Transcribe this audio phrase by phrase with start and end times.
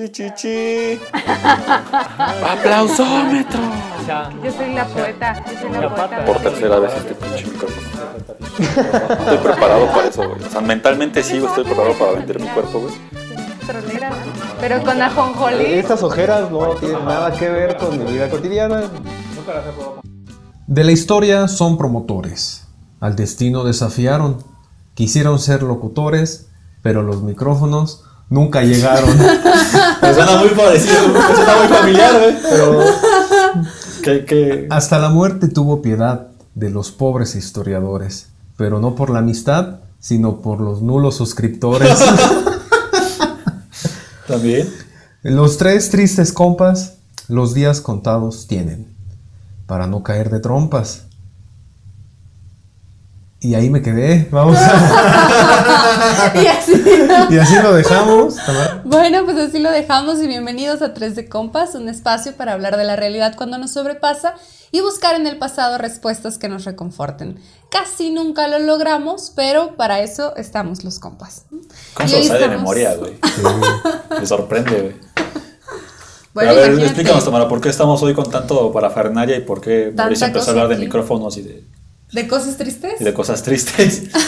[0.00, 1.00] Chichichi.
[2.48, 3.58] Aplausómetro.
[4.44, 5.44] Yo soy la poeta.
[5.44, 6.24] Yo soy la poeta.
[6.24, 7.88] Por tercera vez este pinche micrófono.
[8.60, 10.40] Estoy preparado para eso, güey.
[10.40, 12.94] O sea, mentalmente sí, estoy preparado para vender mi cuerpo, güey.
[14.60, 15.64] Pero con ajonjolí.
[15.64, 18.84] Estas ojeras no tienen nada que ver con mi vida cotidiana.
[20.68, 22.68] De la historia son promotores.
[23.00, 24.44] Al destino desafiaron.
[24.94, 26.50] Quisieron ser locutores,
[26.82, 29.16] pero los micrófonos nunca llegaron.
[30.02, 32.36] Me suena muy parecido, me suena muy familiar, güey.
[32.42, 32.84] Pero.
[34.02, 34.66] Que, que...
[34.70, 40.40] Hasta la muerte tuvo piedad de los pobres historiadores, pero no por la amistad, sino
[40.40, 41.98] por los nulos suscriptores.
[44.26, 44.68] También.
[45.22, 46.94] Los tres tristes compas,
[47.28, 48.88] los días contados tienen,
[49.66, 51.04] para no caer de trompas.
[53.40, 54.58] Y ahí me quedé, vamos.
[56.34, 56.72] y así.
[57.30, 58.34] y así lo dejamos.
[58.34, 58.82] Tamara.
[58.84, 62.76] Bueno, pues así lo dejamos y bienvenidos a Tres de Compas, un espacio para hablar
[62.76, 64.34] de la realidad cuando nos sobrepasa
[64.72, 67.38] y buscar en el pasado respuestas que nos reconforten.
[67.70, 71.44] Casi nunca lo logramos, pero para eso estamos los compas.
[71.94, 73.18] ¿Cómo Y se de memoria, güey?
[74.18, 74.96] Me sorprende, güey.
[76.34, 79.92] Bueno, a ver, explícanos, Tamara, ¿por qué estamos hoy con tanto parafernalia y por qué
[79.96, 80.84] Mauricio empezó a hablar de aquí.
[80.84, 81.64] micrófonos y de,
[82.12, 83.00] ¿De cosas tristes?
[83.00, 84.04] y de cosas tristes?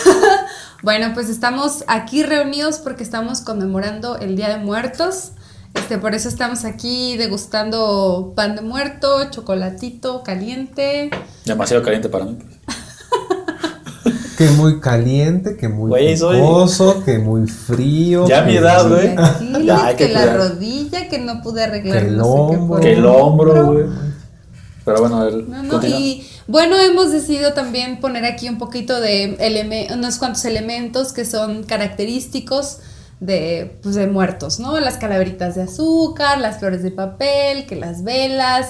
[0.82, 5.32] Bueno, pues estamos aquí reunidos porque estamos conmemorando el Día de Muertos.
[5.74, 11.10] Este, por eso estamos aquí degustando pan de muerto, chocolatito caliente.
[11.44, 12.38] Demasiado caliente para mí.
[14.38, 18.26] Que muy caliente, que muy soy- picoso, que muy frío.
[18.26, 19.14] Ya a mi edad, güey.
[19.98, 20.36] Que, que la cuidar.
[20.38, 22.80] rodilla, que no pude arreglar Que el no sé qué hombro.
[22.80, 23.84] Que el hombro, güey.
[24.82, 25.98] Pero bueno, el, No, no, continúa.
[25.98, 31.24] y bueno, hemos decidido también poner aquí un poquito de eleme- unos cuantos elementos que
[31.24, 32.78] son característicos
[33.20, 34.78] de, pues, de muertos, ¿no?
[34.80, 38.68] Las calaveritas de azúcar, las flores de papel, que las velas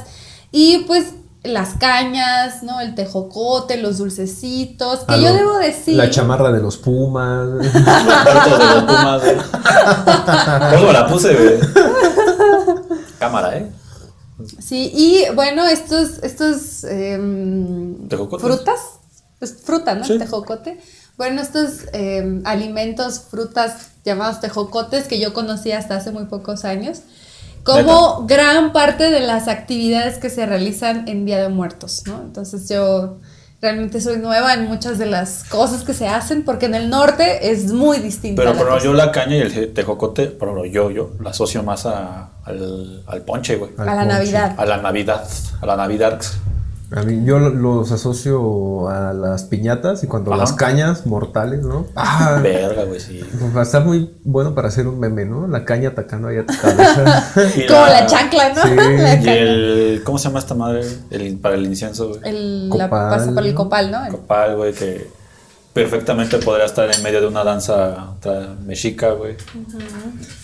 [0.53, 1.07] y pues
[1.43, 2.81] las cañas, ¿no?
[2.81, 5.95] El tejocote, los dulcecitos, que Ah, yo debo decir...
[5.97, 7.49] La chamarra de los pumas.
[7.61, 9.37] De los Pumas, güey.
[10.81, 11.61] ¿Cómo la puse?
[13.19, 13.71] Cámara, ¿eh?
[14.61, 18.81] Sí, y bueno, estos, estos em, frutas,
[19.39, 20.05] pues fruta, ¿no?
[20.05, 20.19] Sí.
[20.19, 20.81] Tejocote.
[21.17, 27.01] Bueno, estos em, alimentos, frutas llamados tejocotes que yo conocí hasta hace muy pocos años,
[27.63, 32.23] como gran parte de las actividades que se realizan en Día de Muertos, ¿no?
[32.23, 33.19] Entonces yo
[33.61, 37.51] realmente soy nueva en muchas de las cosas que se hacen, porque en el norte
[37.51, 38.43] es muy distinto.
[38.43, 42.31] Pero, pero yo la caña y el tejocote, pero yo, yo la asocio más a,
[42.45, 43.73] al, al ponche, güey.
[43.77, 44.09] a la ponche.
[44.09, 44.55] Navidad.
[44.57, 45.29] A la Navidad.
[45.61, 46.21] A la Navidad.
[46.97, 50.41] A mí, yo lo- los asocio a las piñatas y cuando Ajá.
[50.41, 51.87] las cañas mortales, ¿no?
[51.95, 53.21] Ah, Verga, güey, sí.
[53.57, 55.47] va a estar muy bueno para hacer un meme, ¿no?
[55.47, 57.33] La caña atacando ahí a tu cabeza.
[57.69, 58.63] Como la chancla, ¿no?
[58.63, 58.75] Sí.
[58.77, 60.03] La Y el.
[60.05, 60.81] ¿Cómo se llama esta madre?
[61.11, 62.21] El, para el incienso, güey.
[62.25, 64.05] El, la pasa por el copal, ¿no?
[64.07, 65.09] El- Copal, güey, que
[65.73, 68.15] perfectamente podría estar en medio de una danza
[68.67, 69.37] mexica, güey.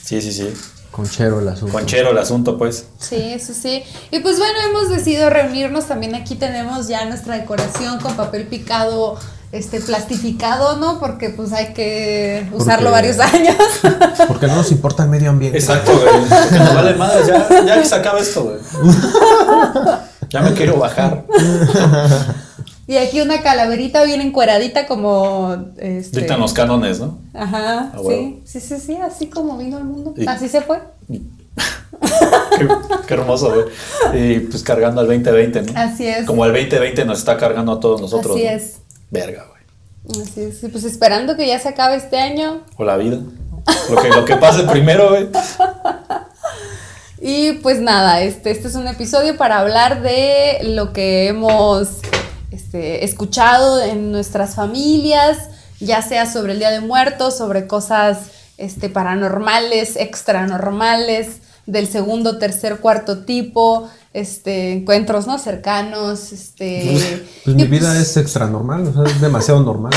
[0.05, 0.55] Sí, sí, sí.
[0.97, 1.73] Conchero el asunto.
[1.75, 2.87] Conchero el asunto, pues.
[2.99, 3.83] Sí, sí, sí.
[4.11, 5.85] Y pues bueno, hemos decidido reunirnos.
[5.85, 9.19] También aquí tenemos ya nuestra decoración con papel picado,
[9.53, 10.99] este, plastificado, ¿no?
[10.99, 13.57] Porque pues hay que usarlo Porque- varios años.
[14.27, 15.59] Porque no nos importa el medio ambiente.
[15.59, 16.25] Exacto, güey.
[16.29, 18.57] Porque nos vale madre, ya, ya que se acaba esto, güey.
[20.31, 21.25] Ya me quiero bajar.
[22.87, 25.57] y aquí una calaverita bien encueradita como...
[25.79, 27.19] Este, Dictan los cánones, ¿no?
[27.35, 30.15] Ajá, Ah, sí, sí, sí, sí, así como vino el mundo.
[30.17, 30.81] Y- Así se fue.
[32.59, 32.69] Qué,
[33.07, 33.67] qué hermoso, güey.
[34.21, 35.73] Y pues cargando al 2020, ¿no?
[35.81, 36.27] Así es.
[36.27, 38.37] Como el 2020 nos está cargando a todos nosotros.
[38.37, 38.51] Así ¿no?
[38.51, 38.77] es.
[39.11, 40.23] Verga, güey.
[40.23, 40.63] Así es.
[40.63, 42.63] Y pues esperando que ya se acabe este año.
[42.77, 43.19] O la vida.
[43.91, 45.29] Lo que, lo que pase primero, güey.
[47.21, 52.01] Y pues nada, este, este es un episodio para hablar de lo que hemos
[52.57, 58.89] este, escuchado en nuestras familias, ya sea sobre el Día de Muertos, sobre cosas este,
[58.89, 65.39] paranormales, extranormales, del segundo, tercer, cuarto tipo, este, encuentros ¿no?
[65.39, 66.33] cercanos.
[66.33, 69.93] Este, Pues y mi vida es extra normal, o sea, es demasiado normal.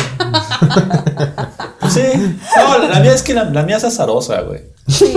[1.79, 2.37] Pues sí.
[2.57, 4.63] No, la mía es que la, la mía es azarosa, güey.
[4.87, 5.13] Sí.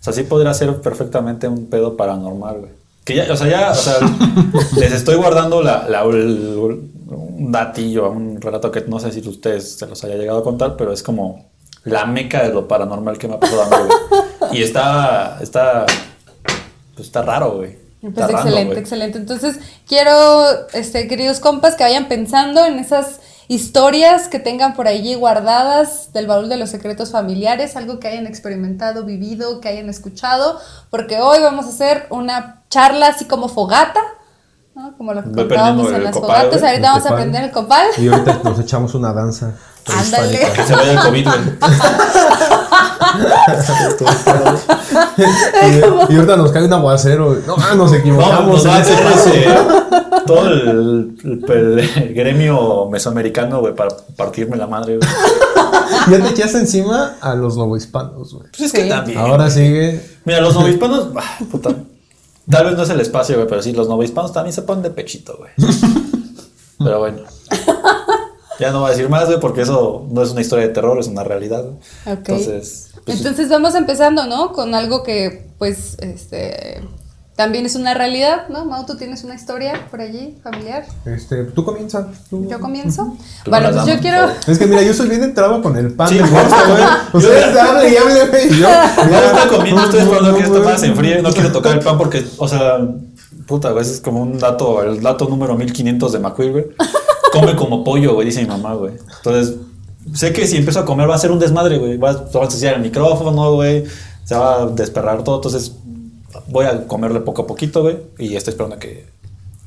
[0.00, 2.72] O sea, sí podría ser perfectamente un pedo paranormal, güey.
[3.08, 3.94] Que ya, o sea, ya, o sea,
[4.76, 9.76] les estoy guardando la, la- el- un datillo, un relato que no sé si ustedes
[9.78, 11.46] se los haya llegado a contar, pero es como
[11.84, 14.58] la meca de lo paranormal que me ha pasado a mí, güey.
[14.58, 15.86] Y está, está,
[16.94, 17.78] pues está raro, güey.
[18.02, 19.18] Pues Está excelente, excelente.
[19.18, 19.58] Entonces,
[19.88, 20.44] quiero,
[20.74, 26.26] este, queridos compas, que vayan pensando en esas historias que tengan por allí guardadas del
[26.26, 30.58] baúl de los secretos familiares, algo que hayan experimentado, vivido, que hayan escuchado,
[30.90, 34.00] porque hoy vamos a hacer una charla así como fogata,
[34.74, 34.96] ¿no?
[34.96, 36.60] Como lo que Voy contábamos en las copal, fogatas.
[36.60, 37.18] güey, Ahorita vamos a copal.
[37.18, 37.86] aprender el copal.
[37.96, 39.54] Y ahorita nos echamos una danza.
[39.98, 40.38] Ándale.
[40.54, 41.38] Que se vaya el COVID, güey.
[45.18, 47.36] Y, y ahorita nos cae un aguacero.
[47.46, 48.64] No, ah, nos No, equivocamos.
[48.64, 49.30] nos en ese paso.
[50.26, 55.08] todo el, el- el gremio mesoamericano, güey, para partirme la madre, güey.
[56.10, 58.48] Ya te echaste encima a los novohispanos, güey.
[58.50, 58.88] Pues es que Sí.
[58.88, 59.18] también.
[59.18, 60.00] Ahora sigue.
[60.24, 61.70] Mira, los novohispanos, ah, puta.
[62.50, 64.90] Tal vez no es el espacio, güey, pero sí, los novohispanos también se ponen de
[64.90, 65.50] pechito, güey.
[66.78, 67.18] Pero bueno.
[68.58, 70.98] Ya no voy a decir más, güey, porque eso no es una historia de terror,
[70.98, 71.62] es una realidad.
[71.64, 71.74] güey.
[72.06, 72.28] Ok.
[72.28, 74.52] Entonces, pues, Entonces vamos empezando, ¿no?
[74.52, 76.82] Con algo que, pues, este,
[77.36, 78.64] también es una realidad, ¿no?
[78.64, 80.84] Mau, ¿tú tienes una historia por allí, familiar?
[81.04, 82.08] Este, tú comienza.
[82.28, 82.48] tú.
[82.50, 83.16] ¿Yo comienzo?
[83.44, 84.28] Tú Bueno, pues yo quiero...
[84.48, 86.82] Es que mira, yo soy bien entrado con el pan Sí, del gusto, güey.
[87.12, 88.68] Ustedes Yo- hablen y hablen y yo.
[89.08, 91.22] No está comiendo, estoy esperando que esto más se enfríe.
[91.22, 92.78] No quiero tocar el pan porque, o sea,
[93.46, 96.66] puta, güey, ese es como un dato, el dato número 1500 de McQueen, güey.
[97.32, 98.94] Come como pollo, güey, dice mi mamá, güey.
[99.16, 99.56] Entonces,
[100.14, 101.96] sé que si empiezo a comer va a ser un desmadre, güey.
[101.96, 103.84] Va, a ensuciar el micrófono, güey.
[104.24, 105.36] Se va a desperrar todo.
[105.36, 105.72] Entonces,
[106.48, 107.98] voy a comerle poco a poquito, güey.
[108.18, 109.06] Y estoy esperando a que.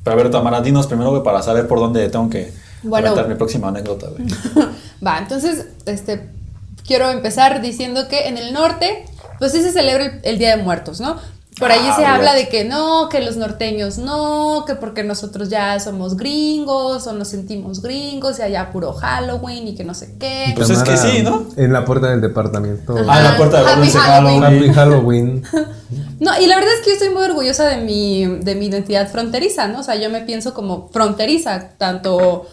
[0.04, 3.14] Pero a ver, Tamara, dinos primero, güey, para saber por dónde tengo que Bueno.
[3.28, 4.26] mi próxima anécdota, güey.
[5.06, 6.28] Va, entonces, este,
[6.86, 9.04] quiero empezar diciendo que en el norte,
[9.38, 11.16] pues sí se celebra el, el Día de Muertos, ¿no?
[11.58, 12.38] Por allí Ah, se habla olvídate.
[12.44, 17.28] de que no, que los norteños no, que porque nosotros ya somos gringos o nos
[17.28, 20.54] sentimos gringos y allá puro Halloween y que no sé qué.
[20.56, 21.46] Pues es que sí, ¿no?
[21.56, 22.94] En la puerta del departamento.
[23.08, 24.40] Ah, en la puerta de Happy Halloween.
[24.42, 24.60] Halloween.
[24.70, 25.42] Happy Halloween.
[26.20, 29.10] No, y la verdad es que yo estoy muy orgullosa de mi, de mi identidad
[29.10, 29.80] fronteriza, ¿no?
[29.80, 32.46] O sea, yo me pienso como fronteriza, tanto,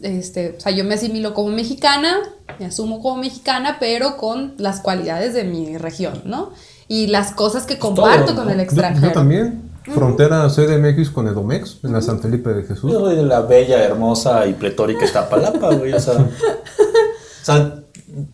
[0.00, 2.18] este, o sea, yo me asimilo como mexicana,
[2.58, 6.50] me asumo como mexicana, pero con las cualidades de mi región, ¿no?
[6.92, 8.52] Y las cosas que comparto todo, con ¿no?
[8.52, 9.06] el extranjero.
[9.08, 9.70] yo también.
[9.94, 12.92] Frontera CDMX con Edomex en la San Felipe de Jesús.
[12.92, 15.92] Yo soy de la bella, hermosa y pletórica Iztapalapa, güey.
[15.94, 16.28] O sea, o
[17.42, 17.76] sea,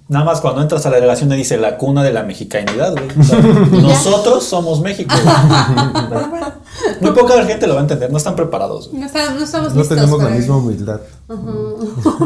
[0.08, 3.08] nada más cuando entras a la delegación le dice la cuna de la mexicanidad, güey.
[3.18, 3.38] O sea,
[3.80, 5.14] nosotros somos México.
[7.00, 9.00] Muy poca gente lo va a entender, no están preparados, güey.
[9.00, 11.00] No, está- no estamos No listos tenemos la misma humildad.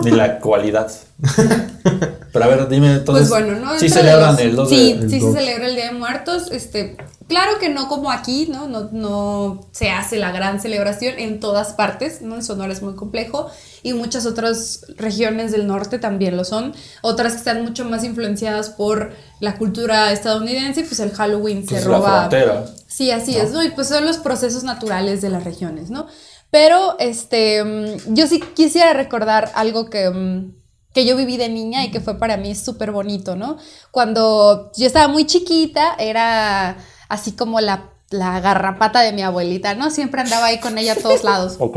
[0.03, 0.91] ni la cualidad.
[2.33, 3.29] Pero a ver, dime entonces.
[3.29, 3.79] pues bueno, ¿no?
[3.79, 5.09] Sí celebran los- el 2 Sí, de.
[5.09, 5.35] sí el se 2.
[5.35, 6.51] celebra el Día de Muertos.
[6.51, 6.97] Este,
[7.29, 8.69] claro que no como aquí, ¿no?
[8.69, 12.37] No, no se hace la gran celebración en todas partes, ¿no?
[12.37, 13.51] En Sonora es muy complejo
[13.83, 16.73] y muchas otras regiones del norte también lo son.
[17.03, 21.89] Otras que están mucho más influenciadas por la cultura estadounidense, pues el Halloween Pues se
[21.89, 22.19] la roba.
[22.29, 22.65] frontera.
[22.87, 23.63] Sí, así es, ¿no?
[23.63, 26.07] Y pues son los procesos naturales de las regiones, ¿no?
[26.51, 30.62] Pero, este, mm, yo sí quisiera recordar algo que, mm,
[30.93, 33.57] que yo viví de niña y que fue para mí súper bonito, ¿no?
[33.91, 36.77] Cuando yo estaba muy chiquita, era
[37.09, 39.91] así como la, la garrapata de mi abuelita, ¿no?
[39.91, 41.57] Siempre andaba ahí con ella a todos lados.
[41.61, 41.77] Ok.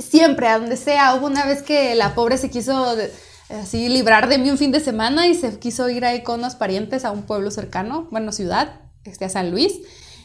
[0.00, 1.14] Siempre, a donde sea.
[1.14, 3.12] Hubo una vez que la pobre se quiso de-
[3.50, 6.54] así librar de mí un fin de semana y se quiso ir ahí con unos
[6.54, 9.72] parientes a un pueblo cercano, bueno, ciudad, este, a San Luis.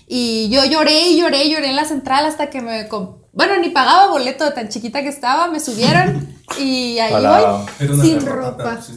[0.07, 2.87] Y yo lloré y lloré y lloré en la central hasta que me...
[3.33, 6.27] Bueno, ni pagaba boleto de tan chiquita que estaba, me subieron
[6.59, 7.65] y ahí Hola.
[7.79, 8.79] voy, sin ropa.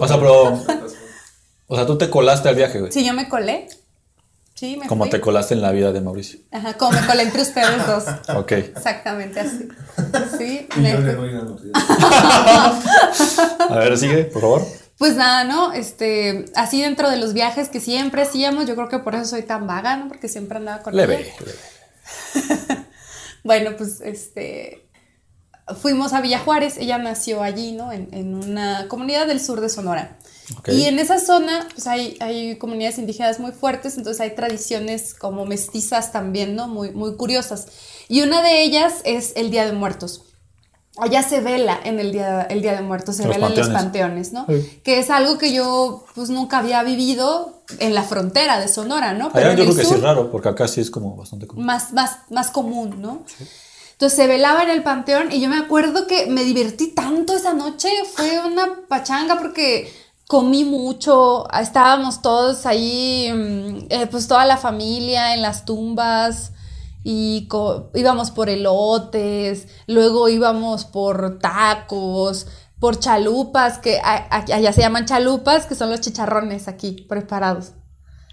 [0.00, 0.62] O sea, pero.
[1.66, 2.92] O sea, tú te colaste al viaje, güey.
[2.92, 3.68] Sí, yo me colé.
[4.54, 5.10] Sí, me Como fui.
[5.10, 6.38] te colaste en la vida de Mauricio.
[6.52, 8.04] Ajá, como me colé entre ustedes dos.
[8.36, 8.52] Ok.
[8.52, 9.68] Exactamente así.
[10.38, 11.72] Sí, me fui.
[13.68, 14.62] A ver, sigue, por favor.
[14.96, 15.72] Pues nada, ¿no?
[15.72, 19.42] Este, así dentro de los viajes que siempre hacíamos, yo creo que por eso soy
[19.42, 20.06] tan vaga, ¿no?
[20.08, 21.20] Porque siempre andaba con Leve.
[21.20, 21.32] ella.
[21.40, 21.52] leve.
[23.44, 24.88] Bueno, pues este,
[25.82, 27.92] fuimos a Villa Juárez, ella nació allí, ¿no?
[27.92, 30.18] En, en una comunidad del sur de Sonora.
[30.66, 35.46] Y en esa zona, pues hay, hay comunidades indígenas muy fuertes, entonces hay tradiciones como
[35.46, 36.68] mestizas también, ¿no?
[36.68, 37.66] Muy, muy curiosas.
[38.08, 40.33] Y una de ellas es el Día de Muertos.
[40.96, 43.68] Allá se vela en el Día, el día de Muertos, se Los vela en los
[43.68, 44.32] panteones.
[44.32, 44.46] ¿no?
[44.48, 44.80] Sí.
[44.84, 49.30] Que es algo que yo pues nunca había vivido en la frontera de Sonora, ¿no?
[49.32, 51.64] Allá en yo creo que sí es raro, porque acá sí es como bastante común.
[51.64, 53.22] más, más, más común, ¿no?
[53.92, 57.54] Entonces se velaba en el panteón y yo me acuerdo que me divertí tanto esa
[57.54, 59.92] noche, fue una pachanga porque
[60.26, 66.52] comí mucho, estábamos todos ahí, mm, eh, pues toda la familia en las tumbas
[67.04, 67.48] y
[67.94, 72.46] íbamos por elotes, luego íbamos por tacos,
[72.80, 77.72] por chalupas, que allá se llaman chalupas, que son los chicharrones aquí preparados.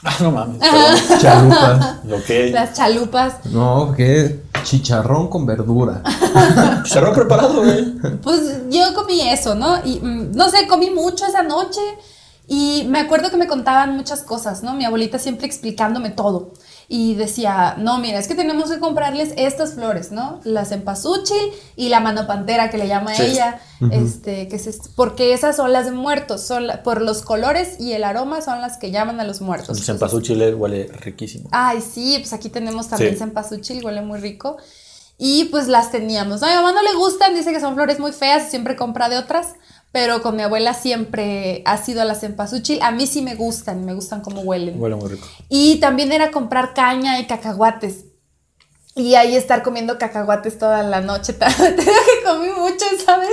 [0.03, 0.57] Ah, no mames.
[0.59, 1.19] perdón.
[1.21, 1.99] Chalupa.
[2.05, 2.49] Lo que.
[2.49, 4.45] Las chalupas No, ¿qué?
[4.63, 6.01] Chicharrón con verdura.
[6.83, 7.99] Chicharrón preparado, güey.
[8.23, 9.77] Pues yo comí eso, ¿no?
[9.85, 11.81] Y mm, no sé, comí mucho esa noche
[12.47, 14.73] y me acuerdo que me contaban muchas cosas, ¿no?
[14.73, 16.53] Mi abuelita siempre explicándome todo.
[16.87, 20.41] Y decía, no, mira, es que tenemos que comprarles estas flores, ¿no?
[20.43, 21.37] La cempasúchil
[21.75, 23.23] y la manopantera que le llama Sí.
[23.23, 23.59] ella,
[23.91, 27.93] este, que es, porque esas son las de muertos, son la- por los colores y
[27.93, 29.77] el aroma son las que llaman a los muertos.
[29.77, 31.47] El cempasúchil le huele riquísimo.
[31.51, 33.19] Ay, sí, pues aquí tenemos también Sí.
[33.19, 34.57] cempasúchil, huele muy rico.
[35.17, 36.41] Y pues las teníamos.
[36.41, 39.17] A mi mamá no le gustan, dice que son flores muy feas, siempre compra de
[39.19, 39.53] otras.
[39.91, 42.81] Pero con mi abuela siempre ha sido la cempasúchil.
[42.81, 44.81] A mí sí me gustan, me gustan cómo huelen.
[44.81, 45.27] Huele muy rico.
[45.49, 48.05] Y también era comprar caña y cacahuates.
[48.95, 51.33] Y ahí estar comiendo cacahuates toda la noche.
[51.33, 53.29] Te digo que comí mucho, ¿sabes?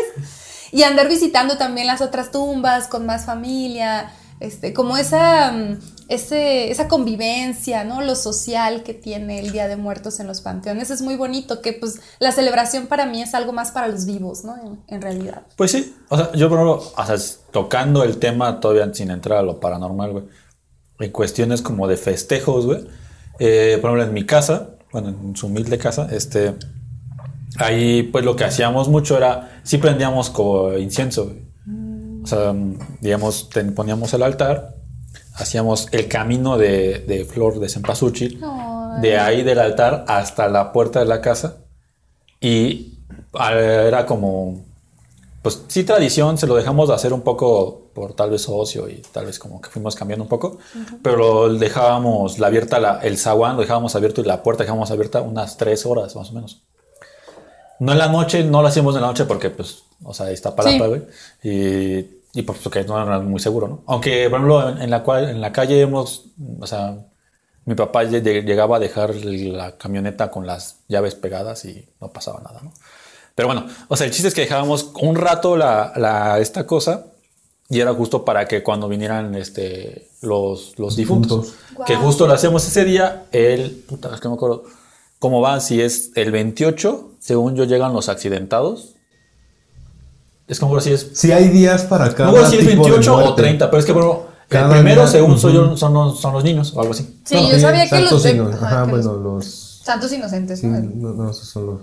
[0.72, 4.12] Y andar visitando también las otras tumbas con más familia.
[4.40, 5.78] Este, como esa, mm,
[6.08, 8.00] ese, esa convivencia, ¿no?
[8.02, 10.90] Lo social que tiene el Día de Muertos en los panteones.
[10.90, 14.44] Es muy bonito, que pues la celebración para mí es algo más para los vivos,
[14.44, 14.56] ¿no?
[14.86, 15.42] En, realidad.
[15.56, 16.92] Pues sí, o sea, yo por ejemplo,
[17.50, 20.24] tocando el tema todavía sin entrar a lo paranormal, güey,
[21.00, 22.86] en cuestiones como de festejos, güey,
[23.38, 26.54] eh, por ejemplo, en mi casa, bueno, en su humilde casa, este,
[27.58, 31.47] ahí pues lo que hacíamos mucho era, sí prendíamos como incienso, güey.
[32.28, 34.74] Sea, mm, digamos, ten- poníamos el altar,
[35.34, 39.00] hacíamos el camino de, de flor de cempasúchil, Ay.
[39.02, 41.56] de ahí del altar hasta la puerta de la casa,
[42.40, 42.98] y
[43.34, 44.64] ah, era como,
[45.42, 49.02] pues sí tradición, se lo dejamos de hacer un poco por tal vez ocio y
[49.12, 50.58] tal vez como que fuimos cambiando un poco,
[51.02, 55.20] pero dejábamos la abierta, la- el zaguán lo dejábamos abierto y la puerta dejábamos abierta
[55.22, 56.62] unas tres horas más o menos.
[57.80, 60.34] No en la noche, no lo hacíamos en la noche porque pues, o sea, ahí
[60.34, 60.78] está Sí.
[60.78, 61.02] güey.
[61.44, 63.82] Y, y pues porque no era muy seguro, ¿no?
[63.86, 66.26] Aunque, por ejemplo, en, en la, cual, en la calle hemos,
[66.60, 66.96] o sea,
[67.64, 72.08] mi papá lle- lle- llegaba a dejar la camioneta con las llaves pegadas y no
[72.12, 72.72] pasaba nada, ¿no?
[73.34, 77.06] Pero bueno, o sea, el chiste es que dejábamos un rato la, la- esta cosa
[77.70, 81.86] y era justo para que cuando vinieran este, los, los difuntos, Difuntos.
[81.86, 84.64] que justo lo hacemos ese día, el, puta, es que no me acuerdo
[85.18, 88.94] cómo va, si es el 28, según yo llegan los accidentados.
[90.48, 93.14] Es como si es Si hay días para cada no si es tipo de 28
[93.14, 93.42] o muerte.
[93.42, 96.42] 30, pero es que bueno, el primero, día, según soy yo, son, los- son los
[96.42, 97.20] niños o algo así.
[97.24, 98.22] Sí, Bueno, yo sabía que los...
[98.22, 99.64] de- ajá, Ajá, que los- bueno, los...
[99.84, 100.80] Santos inocentes, sí, ¿no?
[100.80, 101.80] no, no, esos son los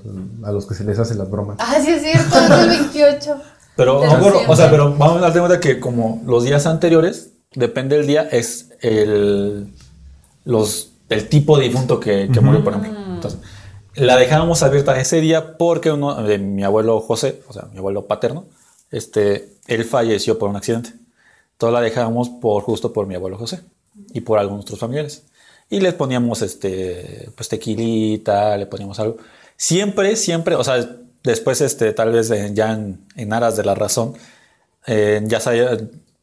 [0.47, 1.57] a los que se les hacen las bromas.
[1.59, 3.35] Ah, sí es cierto, es el 28.
[3.75, 3.99] Pero,
[4.47, 8.21] o sea, pero vamos a dar cuenta que como los días anteriores, depende del día,
[8.31, 9.73] es el,
[10.43, 12.99] los, el tipo de difunto que, que murió, por ejemplo.
[13.15, 13.39] Entonces,
[13.95, 18.05] la dejábamos abierta ese día porque uno de mi abuelo José, o sea, mi abuelo
[18.05, 18.45] paterno,
[18.91, 20.93] este, él falleció por un accidente.
[21.53, 23.61] Entonces la dejábamos por justo por mi abuelo José
[24.13, 25.23] y por algunos otros familiares.
[25.69, 29.17] Y les poníamos este, pues tequilita, le poníamos algo.
[29.57, 34.15] Siempre, siempre, o sea, después, este, tal vez ya en, en aras de la razón,
[34.85, 35.77] eh, ya sabía,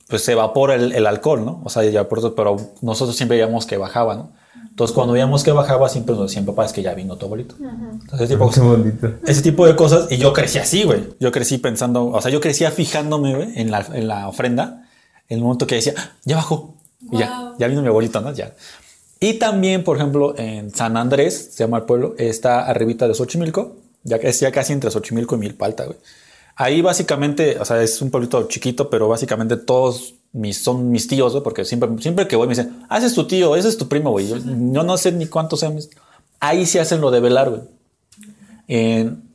[0.09, 1.61] pues se evapora el, el alcohol, ¿no?
[1.65, 4.33] O sea, ya por eso, pero nosotros siempre veíamos que bajaba, ¿no?
[4.69, 7.55] Entonces, cuando veíamos que bajaba, siempre nos decían, papá, es que ya vino tu abuelito.
[7.61, 9.11] Entonces, tipo, Qué bonito.
[9.27, 10.11] ese tipo de cosas.
[10.11, 11.11] Y yo crecí así, güey.
[11.21, 14.89] Yo crecí pensando, o sea, yo crecía fijándome, güey, en la, en la ofrenda,
[15.29, 16.75] en el momento que decía, "Ah, ya bajó.
[17.11, 17.55] Y ya, Wow.
[17.59, 18.33] ya vino mi abuelito, ¿no?
[18.33, 18.55] Ya.
[19.21, 23.77] Y también, por ejemplo, en San Andrés, se llama el pueblo, está arribita de Xochimilco,
[24.05, 25.99] ya que es ya casi entre Xochimilco y Milpalta, güey.
[26.57, 31.33] Ahí básicamente, o sea, es un pueblito chiquito, pero básicamente todos mis, son mis tíos,
[31.33, 33.79] güey, porque siempre, siempre que voy me dicen, ah, ese es tu tío, ese es
[33.79, 34.29] tu primo, güey.
[34.29, 35.91] Yo, yo no sé ni cuántos sean mis...
[36.41, 37.63] Ahí sí hacen lo de velar, güey.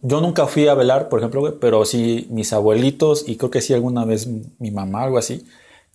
[0.01, 3.62] Yo nunca fui a velar, por ejemplo, güey, pero sí mis abuelitos y creo que
[3.62, 4.27] sí alguna vez
[4.59, 5.45] mi mamá, algo así,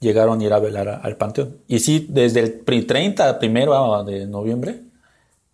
[0.00, 1.56] llegaron a ir a velar a- al panteón.
[1.66, 4.82] Y sí, desde el pri- 30 primero de noviembre,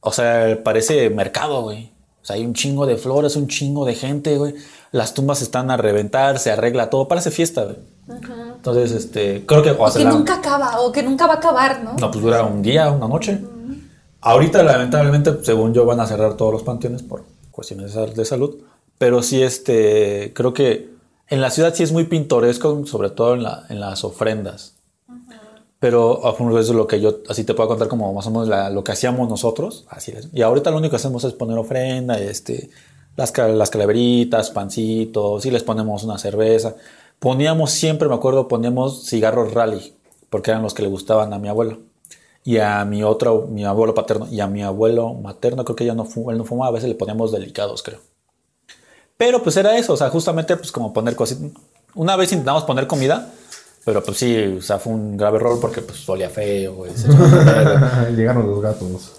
[0.00, 1.90] o sea, parece mercado, güey.
[2.22, 4.54] O sea, hay un chingo de flores, un chingo de gente, güey.
[4.92, 7.76] Las tumbas están a reventar, se arregla todo, parece fiesta, güey.
[8.56, 9.70] Entonces, este, creo que...
[9.72, 11.94] o que la- nunca acaba, o que nunca va a acabar, ¿no?
[11.98, 13.38] no, pues dura un día, una noche.
[14.20, 18.24] Ahorita, lamentablemente, según yo, van a cerrar todos los panteones por cuestiones de sal- de
[18.24, 18.56] salud.
[18.96, 20.90] Pero sí, este, creo que
[21.28, 24.74] en la ciudad sí es muy pintoresco, sobre todo en, la- en las ofrendas.
[25.80, 26.20] Pero
[26.58, 28.82] eso es lo que yo así te puedo contar como más o menos la- lo
[28.82, 29.84] que hacíamos nosotros.
[29.88, 30.28] Así es.
[30.32, 32.70] Y ahorita lo único que hacemos es poner ofrenda, este,
[33.18, 36.76] las, las calaveritas, pancitos, y les ponemos una cerveza.
[37.18, 39.92] Poníamos siempre, me acuerdo, poníamos cigarros rally,
[40.30, 41.78] porque eran los que le gustaban a mi abuelo.
[42.44, 45.94] Y a mi otro, mi abuelo paterno, y a mi abuelo materno, creo que ya
[45.94, 47.98] no él no fumaba, a veces le poníamos delicados, creo.
[49.16, 51.50] Pero pues era eso, o sea, justamente pues como poner cositas.
[51.96, 53.32] Una vez intentamos poner comida,
[53.84, 56.92] pero pues sí, o sea, fue un grave error porque pues olía feo, güey.
[56.96, 57.08] se.
[58.16, 59.12] Llegaron los gatos.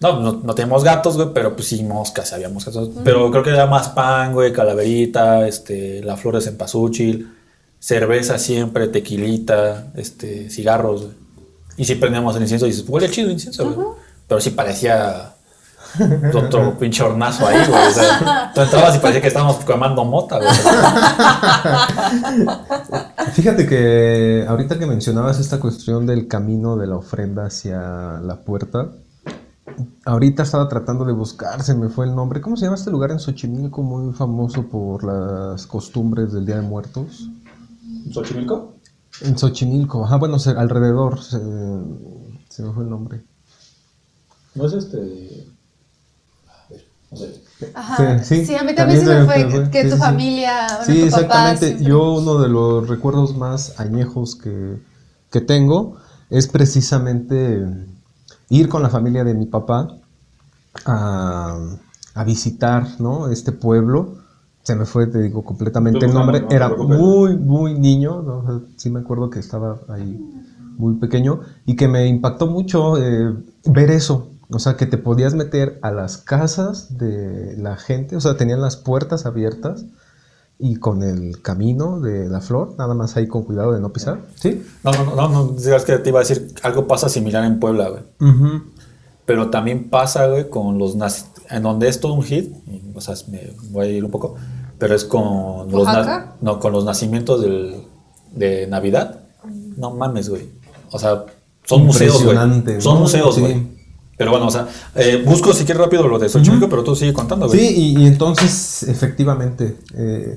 [0.00, 2.74] No, no, no teníamos gatos, güey, pero pues sí, moscas, había moscas.
[3.04, 7.34] Pero creo que era más pan, güey, calaverita, este, la flor de cempasúchil,
[7.78, 11.14] cerveza siempre, tequilita, este, cigarros, güey.
[11.76, 13.86] Y sí prendíamos el incienso y dices, huele chido el incienso, güey.
[14.26, 15.34] Pero sí parecía
[16.34, 17.86] otro pinche hornazo ahí, güey.
[17.86, 20.50] O sea, tú entrabas y parecía que estábamos quemando mota, güey.
[23.34, 28.88] Fíjate que ahorita que mencionabas esta cuestión del camino de la ofrenda hacia la puerta,
[30.04, 32.40] ahorita estaba tratando de buscar, se me fue el nombre.
[32.40, 36.62] ¿Cómo se llama este lugar en Xochimilco muy famoso por las costumbres del Día de
[36.62, 37.28] Muertos?
[38.12, 38.74] ¿Xochimilco?
[39.22, 41.38] En Xochimilco, ajá, bueno, se- alrededor, se,
[42.48, 43.22] se me fue el nombre.
[44.54, 45.46] No es este.
[46.48, 47.42] A ver, no sé.
[47.74, 48.18] Ajá.
[48.24, 49.96] Sí, Sí, sí, a mí también, también se me me fue fue, que, sí, tu
[49.96, 51.16] familia, bueno, Sí, tu papá
[51.52, 51.66] exactamente.
[51.66, 54.80] siempre- Yo uno de los recuerdos más añejos que,
[55.30, 55.96] que tengo
[56.30, 57.66] es precisamente
[58.50, 59.88] ir con la familia de mi papá
[60.86, 61.58] a,
[62.14, 63.28] a visitar ¿no?
[63.28, 64.16] este pueblo.
[64.62, 66.40] Se me fue, te digo, completamente el No, no, nombre.
[66.40, 68.16] no, no Era muy, muy niño.
[68.18, 70.20] O sea, sí me acuerdo que estaba ahí
[70.76, 74.28] muy pequeño y que me impactó mucho eh, ver eso.
[74.50, 78.60] O sea, que te podías meter a las casas de la gente, o sea, tenían
[78.60, 79.84] las puertas abiertas
[80.60, 84.20] y con el camino de la flor, nada más ahí con cuidado de no pisar.
[84.34, 84.62] ¿Sí?
[84.84, 87.88] No, no, no, no, digas que te iba a decir, algo pasa similar en Puebla,
[87.88, 88.02] güey.
[89.26, 93.00] Pero también pasa, güey, con los nac- en donde es todo un hit, y, o
[93.00, 94.34] sea, me voy a ir un poco,
[94.78, 95.86] pero es con los,
[96.40, 97.82] no, con los nacimientos del,
[98.34, 99.20] de Navidad.
[99.76, 100.48] No mames, güey.
[100.90, 101.24] O sea,
[101.64, 102.36] son museos, güey.
[102.80, 103.00] Son ¿no?
[103.00, 103.40] museos, Sí.
[103.40, 103.80] güey.
[104.18, 107.12] Pero bueno, o sea, eh, busco si quieres rápido lo de Xochimilco, pero tú sigue
[107.14, 107.58] contando, güey.
[107.58, 110.36] Sí, y, y entonces, efectivamente, eh,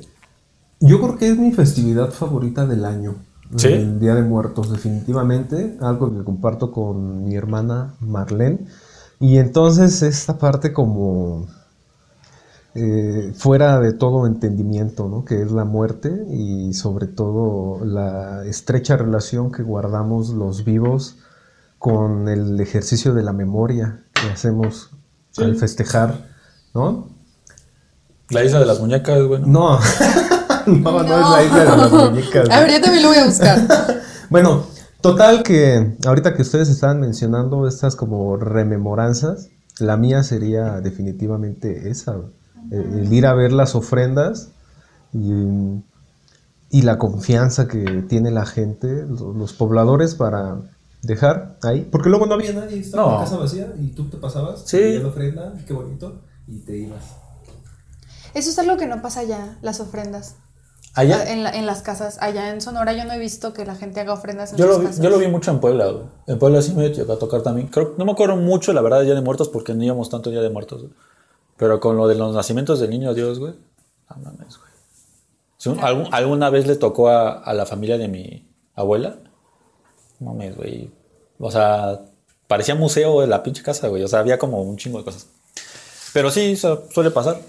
[0.86, 3.16] yo creo que es mi festividad favorita del año.
[3.56, 3.68] ¿Sí?
[3.68, 5.78] El Día de Muertos, definitivamente.
[5.80, 8.66] Algo que comparto con mi hermana Marlene.
[9.20, 11.48] Y entonces esta parte como
[12.76, 15.24] eh, fuera de todo entendimiento, ¿no?
[15.24, 21.18] Que es la muerte y sobre todo la estrecha relación que guardamos los vivos
[21.78, 24.90] con el ejercicio de la memoria que hacemos
[25.38, 26.28] al festejar,
[26.74, 27.10] ¿no?
[28.30, 29.42] La isla de las muñecas, güey.
[29.46, 29.78] ¿no?
[30.66, 32.50] No, no, no, es la isla de las muñecas.
[32.50, 33.68] A ver, yo también lo voy a buscar.
[34.30, 34.66] Bueno,
[35.02, 42.16] total que ahorita que ustedes estaban mencionando estas como rememoranzas, la mía sería definitivamente esa,
[42.72, 44.50] el, el ir a ver las ofrendas
[45.14, 45.32] y,
[46.72, 50.56] y la confianza que tiene la gente, los, pobladores para
[51.04, 53.12] dejar ahí, porque luego no había nadie, estaba No.
[53.18, 54.98] la casa vacía y tú te pasabas, Sí.
[54.98, 57.04] la ofrenda, qué bonito, y te ibas.
[58.34, 60.38] Eso es algo que no pasa allá, las ofrendas.
[60.96, 61.32] Allá.
[61.32, 62.18] En, la- en las casas.
[62.22, 64.74] Allá en Sonora yo no he visto que la gente haga ofrendas en Yo sus
[64.76, 65.02] lo, vi, casas.
[65.04, 66.04] yo lo vi mucho en Puebla, güey.
[66.28, 67.68] En Puebla sí me llegó a tocar también.
[67.68, 70.30] Creo, no me acuerdo mucho, la verdad, de Día de Muertos, porque no íbamos tanto
[70.30, 70.94] Día de Muertos, güey.
[71.58, 73.54] Pero con lo de los nacimientos del niño Dios, güey.
[74.10, 74.72] No mames, güey.
[75.58, 79.18] Si un- algún- alguna vez le tocó a, a la familia de mi abuela.
[80.20, 80.92] No mames, güey.
[81.40, 82.02] O sea,
[82.48, 84.04] parecía museo de la pinche casa, güey.
[84.04, 85.28] O sea, había como un chingo de cosas.
[86.14, 87.40] Pero sí, o sea, suele pasar.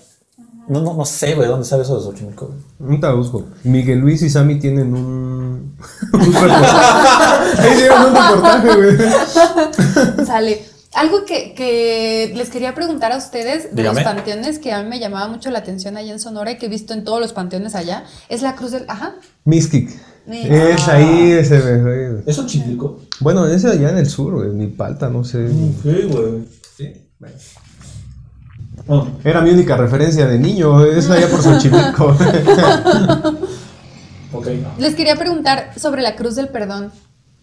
[0.69, 3.01] No, no, no sé, güey, dónde sale eso de Xochimilco, güey.
[3.01, 3.45] Un busco.
[3.65, 5.77] Miguel Luis y Sammy tienen un.
[6.13, 7.73] un reportaje.
[7.75, 8.97] Hicieron un reportaje, güey.
[10.27, 10.63] Sale.
[10.95, 14.01] Algo que, que les quería preguntar a ustedes de Dígame.
[14.01, 16.67] los panteones que a mí me llamaba mucho la atención allá en Sonora y que
[16.67, 18.85] he visto en todos los panteones allá, es la cruz del...
[18.87, 19.17] Ajá.
[19.45, 19.91] Miskik.
[20.27, 22.23] Mi- Es ahí ese, güey.
[22.27, 23.01] ¿Es Xochimilco?
[23.19, 24.51] Bueno, ese allá en el sur, güey.
[24.51, 25.49] Mi palta, no sé.
[25.49, 26.45] Sí, güey.
[26.77, 26.93] Sí,
[29.25, 30.85] Era mi única referencia de niño.
[30.85, 32.17] Es allá por Xochimilco.
[34.37, 34.49] Ok.
[34.79, 36.91] Les quería preguntar sobre la cruz del perdón.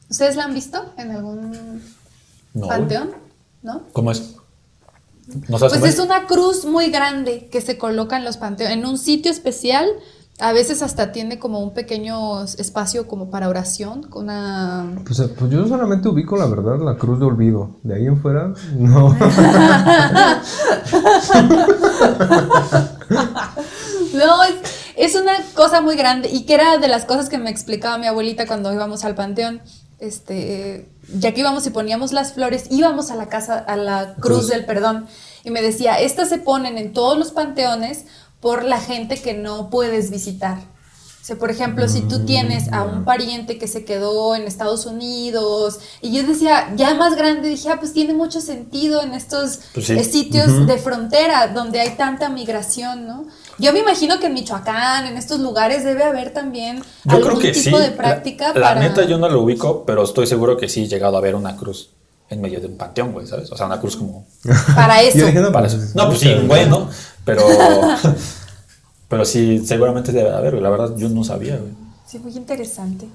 [0.10, 1.82] ¿Ustedes la han visto en algún
[2.54, 3.12] No, panteón?
[3.62, 3.84] ¿No?
[3.94, 4.36] ¿Cómo es?
[5.48, 8.78] ¿No sabes Pues cómo es una cruz muy grande que se coloca en los panteones,
[8.78, 9.88] en un sitio especial.
[10.42, 14.92] A veces hasta tiene como un pequeño espacio como para oración, con una...
[15.06, 17.78] Pues, eh, pues yo solamente ubico, la verdad, la cruz de olvido.
[17.84, 19.16] De ahí en fuera, no.
[24.14, 24.56] No, es,
[24.98, 28.08] es una cosa muy grande y que era de las cosas que me explicaba mi
[28.08, 29.62] abuelita cuando íbamos al panteón.
[30.00, 34.40] Este, ya que íbamos y poníamos las flores, íbamos a la casa, a la cruz
[34.40, 34.48] Cruz.
[34.50, 35.06] del perdón.
[35.44, 38.06] Y me decía, estas se ponen en todos los panteones
[38.42, 40.58] por la gente que no puedes visitar.
[40.58, 44.88] O sea, por ejemplo, si tú tienes a un pariente que se quedó en Estados
[44.88, 49.60] Unidos, y yo decía, ya más grande, dije, ah, pues tiene mucho sentido en estos
[49.76, 50.04] Pues sí.
[50.04, 53.28] sitios de frontera donde hay tanta migración, ¿no?
[53.60, 57.40] Yo me imagino que en Michoacán, en estos lugares, debe haber también Yo algún creo
[57.40, 57.84] que tipo sí.
[57.84, 58.80] de práctica la, la para...
[58.82, 61.56] neta yo no lo ubico, pero estoy seguro que sí he llegado a ver una
[61.56, 61.92] cruz
[62.32, 63.52] en medio de un panteón, güey, ¿sabes?
[63.52, 64.26] O sea, una cruz como
[64.74, 65.28] Para eso.
[65.52, 65.78] Para eso.
[65.94, 66.90] No, pues sí, un güey, ¿no?
[67.26, 67.44] Pero,
[69.08, 70.64] pero sí, seguramente debe haber, güey.
[70.64, 71.72] La verdad, yo no sabía, güey.
[72.06, 73.08] Sí, muy interesante.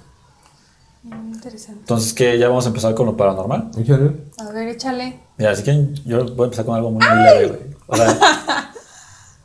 [1.03, 1.81] Muy interesante.
[1.81, 2.39] Entonces, ¿qué?
[2.39, 3.71] ¿Ya vamos a empezar con lo paranormal?
[3.79, 4.13] Échale.
[4.39, 5.21] A ver, échale.
[5.39, 7.61] Mira, así que yo voy a empezar con algo muy, muy leve, güey.
[7.87, 8.73] O sea,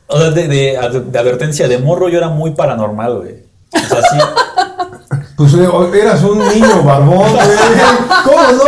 [0.08, 3.44] o sea de, de, de advertencia, de morro yo era muy paranormal, güey.
[3.72, 4.18] O sea, sí.
[5.36, 5.66] Pues eh,
[6.00, 7.32] eras un niño barbón, güey.
[8.24, 8.64] ¿Cómo no?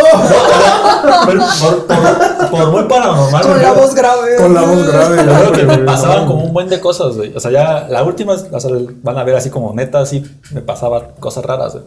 [1.27, 3.43] Pero por, por- por muy paranormal.
[3.43, 4.37] Con la voz grave.
[4.37, 5.17] Con la voz grave.
[5.25, 7.35] Yo creo que me pasaban como un buen de cosas, güey.
[7.37, 8.71] O sea, ya la última, o sea,
[9.03, 11.85] van a ver así como neta, así me pasaban cosas raras, güey.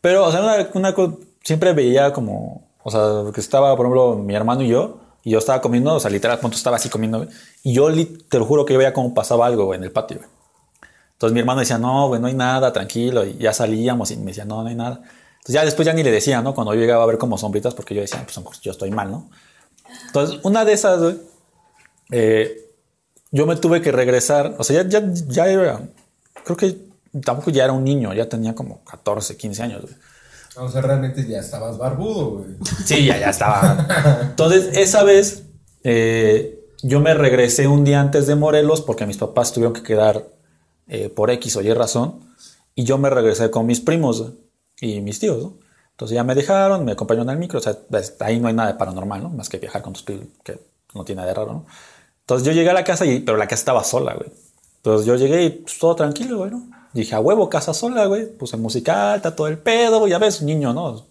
[0.00, 4.16] Pero, o sea, una, una co- siempre veía como, o sea, que estaba, por ejemplo,
[4.16, 7.18] mi hermano y yo, y yo estaba comiendo, o sea, literal, punto estaba así comiendo,
[7.18, 7.28] güey.
[7.62, 7.88] Y yo,
[8.30, 10.28] te lo juro que yo veía como pasaba algo, güey, en el patio, güey.
[11.20, 13.26] Entonces mi hermano decía, no, güey, no hay nada, tranquilo.
[13.26, 15.02] Y ya salíamos y me decía, no, no hay nada.
[15.34, 16.54] Entonces ya después ya ni le decía, ¿no?
[16.54, 19.28] Cuando yo llegaba a ver como sombritas, porque yo decía, pues yo estoy mal, ¿no?
[20.06, 21.18] Entonces, una de esas, güey,
[22.10, 22.70] eh,
[23.32, 25.82] yo me tuve que regresar, o sea, ya, ya, ya era,
[26.42, 26.78] creo que
[27.22, 29.94] tampoco ya era un niño, ya tenía como 14, 15 años, güey.
[30.56, 32.46] O sea, realmente ya estabas barbudo, güey.
[32.86, 33.86] Sí, ya, ya estaba.
[34.22, 35.42] Entonces, esa vez
[35.84, 40.39] eh, yo me regresé un día antes de Morelos porque mis papás tuvieron que quedar
[40.90, 42.20] eh, por X o Y razón
[42.74, 44.32] y yo me regresé con mis primos
[44.80, 45.54] y mis tíos, ¿no?
[45.92, 48.72] Entonces ya me dejaron, me acompañaron al micro, o sea, ves, ahí no hay nada
[48.72, 49.28] de paranormal, ¿no?
[49.28, 50.58] Más que viajar con tus primos, que
[50.94, 51.66] no tiene nada de raro, ¿no?
[52.20, 54.30] Entonces yo llegué a la casa, y, pero la casa estaba sola, güey.
[54.76, 56.70] Entonces yo llegué y pues, todo tranquilo, güey, ¿no?
[56.92, 58.26] Dije, a huevo, casa sola, güey.
[58.26, 60.10] Puse música alta, todo el pedo, güey.
[60.10, 61.06] Ya ves, niño, ¿no?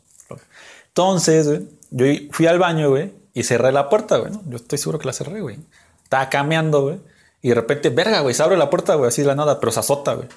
[0.87, 4.41] Entonces, güey, yo fui al baño, güey, y cerré la puerta, güey, ¿no?
[4.47, 5.59] Yo estoy seguro que la cerré, güey.
[6.03, 6.99] Estaba cameando, güey.
[7.41, 9.71] Y de repente, verga, güey, se abre la puerta, güey, así de la nada, pero
[9.71, 10.27] se azota, güey.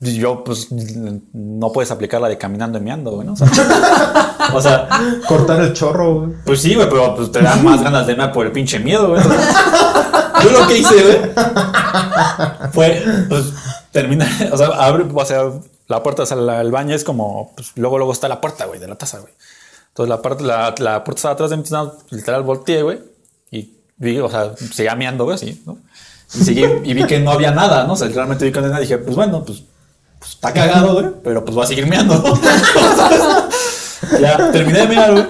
[0.00, 3.32] Y yo, pues, no puedes aplicar la de caminando y meando, güey, ¿no?
[3.32, 3.48] O sea,
[4.52, 4.88] o sea,
[5.26, 6.30] Cortar el chorro, güey.
[6.44, 9.08] pues sí, güey, pero pues, te dan más ganas de mear por el pinche miedo,
[9.10, 9.22] güey.
[10.42, 11.30] Yo lo que hice, güey,
[12.72, 13.44] fue, pues,
[13.92, 15.44] terminar, o sea, abre, o sea,
[15.86, 18.66] la puerta, o sea, la- el baño es como, pues, luego, luego está la puerta,
[18.66, 19.32] güey, de la taza, güey.
[19.88, 21.64] Entonces, la, parte, la, la puerta estaba atrás de mí,
[22.10, 23.00] literal, volteé, güey,
[23.50, 25.78] y o sea, seguía meando, güey, así, ¿no?
[26.34, 27.92] Y seguí, y vi que no había nada, ¿no?
[27.92, 29.62] O sea, realmente vi que no había nada, dije, pues, bueno, pues,
[30.18, 32.14] pues, está cagado, güey, pero pues voy a seguir meando,
[34.20, 35.26] ya terminé de mear, güey.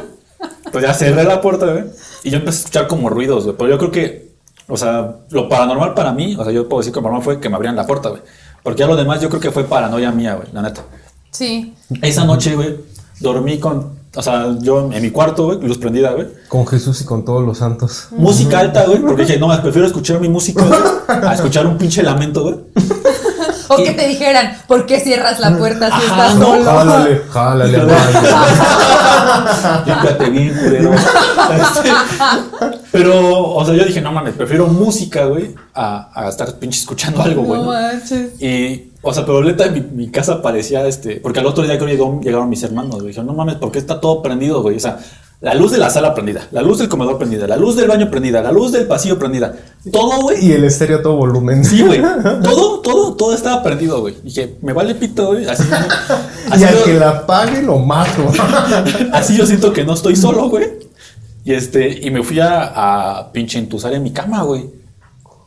[0.71, 1.85] Pues ya cerré la puerta, güey.
[2.25, 3.57] Y yo empecé a escuchar como ruidos, güey.
[3.57, 4.35] Pero yo creo que,
[4.67, 7.41] o sea, lo paranormal para mí, o sea, yo puedo decir que lo paranormal fue
[7.41, 8.23] que me abrieran la puerta, güey.
[8.63, 10.83] Porque ya lo demás yo creo que fue paranoia mía, güey, la neta.
[11.31, 11.75] Sí.
[12.03, 12.77] Esa noche, güey,
[13.21, 16.29] dormí con, o sea, yo en mi cuarto, güey, luz prendida, güey.
[16.49, 18.09] Con Jesús y con todos los santos.
[18.13, 21.77] Música alta, güey, porque dije, no, más prefiero escuchar mi música, güey, a escuchar un
[21.79, 22.57] pinche lamento, güey.
[23.69, 26.65] O que te dijeran, ¿por qué cierras la puerta si Ajá, estás no, solo?
[26.65, 28.21] Jálale, jálale al baño.
[29.87, 30.91] Límpiate bien, culero.
[32.93, 37.23] Pero, o sea, yo dije, no mames, prefiero música, güey, a, a estar pinche escuchando
[37.23, 37.61] algo, güey.
[37.61, 37.73] No ¿no?
[37.73, 38.41] manches.
[38.41, 41.17] Y, o sea, pero neta, mi, mi casa parecía este.
[41.17, 43.09] Porque al otro día creo que llegaron mis hermanos, güey.
[43.09, 44.77] Dijeron, no mames, ¿por qué está todo prendido, güey?
[44.77, 44.99] O sea,
[45.41, 48.11] la luz de la sala prendida, la luz del comedor prendida, la luz del baño
[48.11, 49.55] prendida, la luz del pasillo prendida.
[49.93, 50.47] Todo, güey.
[50.47, 51.65] Y el estéreo todo volumen.
[51.65, 52.01] Sí, güey.
[52.43, 54.15] Todo, todo, todo estaba prendido, güey.
[54.23, 55.47] Dije, me vale pito, güey.
[55.47, 55.65] Así,
[56.59, 58.33] Y al yo- que la pague lo mato.
[59.13, 60.67] Así yo siento que no estoy solo, güey.
[61.45, 64.65] Y este, y me fui a, a pinche entusar en mi cama, güey.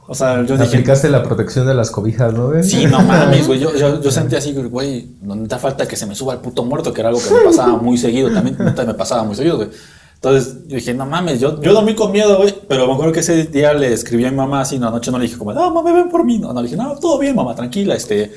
[0.09, 2.47] O sea, yo dije, Aplicaste la protección de las cobijas, ¿no?
[2.47, 2.63] güey?
[2.63, 3.59] sí, no mames, güey.
[3.59, 6.63] Yo, yo, yo sentí así, güey, no neta falta que se me suba el puto
[6.63, 8.31] muerto, que era algo que me pasaba muy seguido.
[8.31, 9.69] También neta me pasaba muy seguido, güey.
[10.15, 12.55] Entonces yo dije, no mames, yo, yo dormí con miedo, güey.
[12.67, 15.19] Pero me acuerdo que ese día le escribí a mi mamá así, no, anoche no
[15.19, 16.39] le dije como, no, mamá, ven por mí.
[16.39, 18.31] No, no, le dije, no, todo bien, mamá, tranquila, este,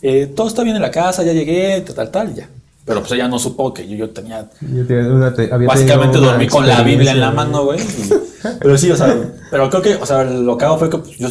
[0.00, 2.48] eh, todo está bien en la casa, ya llegué, tal, tal, tal, y ya.
[2.86, 6.18] Pero pues ella no supo que yo, yo tenía Yo tenía una te- había Básicamente
[6.18, 7.80] una dormí con la Biblia en la mano, güey.
[8.60, 9.12] Pero sí, o sea,
[9.50, 11.28] pero creo que, o sea, lo que hago fue que pues, yo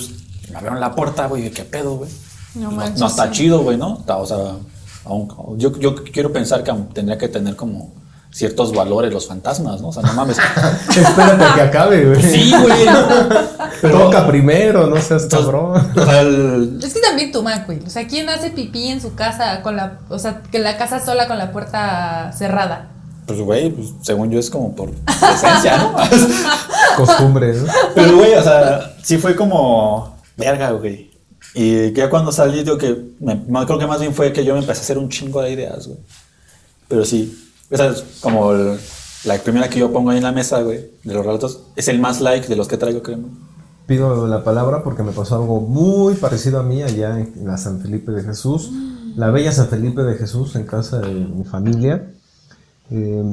[0.52, 2.10] me abrieron la puerta, güey, qué pedo, güey.
[2.56, 3.32] No No, no está sí.
[3.32, 4.00] chido, güey, ¿no?
[4.00, 4.38] Está, o sea,
[5.06, 7.94] aún- yo, yo quiero pensar que tendría que tener como
[8.36, 9.88] ciertos valores los fantasmas, ¿no?
[9.88, 10.38] O sea, no mames.
[10.90, 12.22] Espérate que acabe, güey.
[12.22, 12.86] Sí, güey.
[13.82, 15.92] Pero, Toca primero, no seas entonces, cabrón.
[15.96, 17.80] o sea, el- Es que también tú, man, güey.
[17.86, 20.00] O sea, ¿quién hace pipí en su casa con la.
[20.10, 22.90] O sea, que la casa sola con la puerta cerrada?
[23.26, 25.96] pues, güey, pues, según yo es como por esencia, ¿no?
[26.98, 27.66] Costumbre, ¿no?
[27.96, 31.10] Pero, güey, o sea, sí fue como verga, güey.
[31.56, 34.60] Y ya cuando salí, yo que me- creo que más bien fue que yo me
[34.60, 36.00] empecé a hacer un chingo de ideas, güey.
[36.88, 38.80] Pero sí, esa es como el-
[39.26, 41.62] la primera que yo pongo ahí en la mesa, güey, de los relatos.
[41.76, 43.20] Es el más like de los que traigo, creo.
[43.88, 47.82] Pido la palabra porque me pasó algo muy parecido a mí allá en la San
[47.82, 48.72] Felipe de Jesús,
[49.16, 52.12] la bella San Felipe de Jesús en casa de mi familia.
[52.92, 53.24] Eh,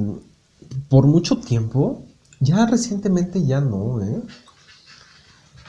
[0.89, 2.03] por mucho tiempo,
[2.41, 4.21] ya recientemente ya no, ¿eh?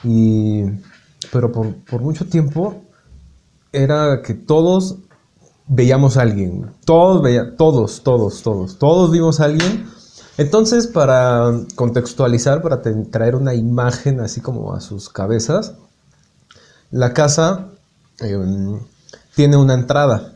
[0.04, 0.64] Y,
[1.32, 2.82] pero por, por mucho tiempo
[3.72, 4.96] era que todos
[5.66, 6.70] veíamos a alguien.
[6.84, 8.78] Todos, veía, todos, todos, todos.
[8.78, 9.86] Todos vimos a alguien.
[10.36, 15.74] Entonces, para contextualizar, para traer una imagen así como a sus cabezas,
[16.90, 17.68] la casa
[18.20, 18.36] eh,
[19.34, 20.32] tiene una entrada.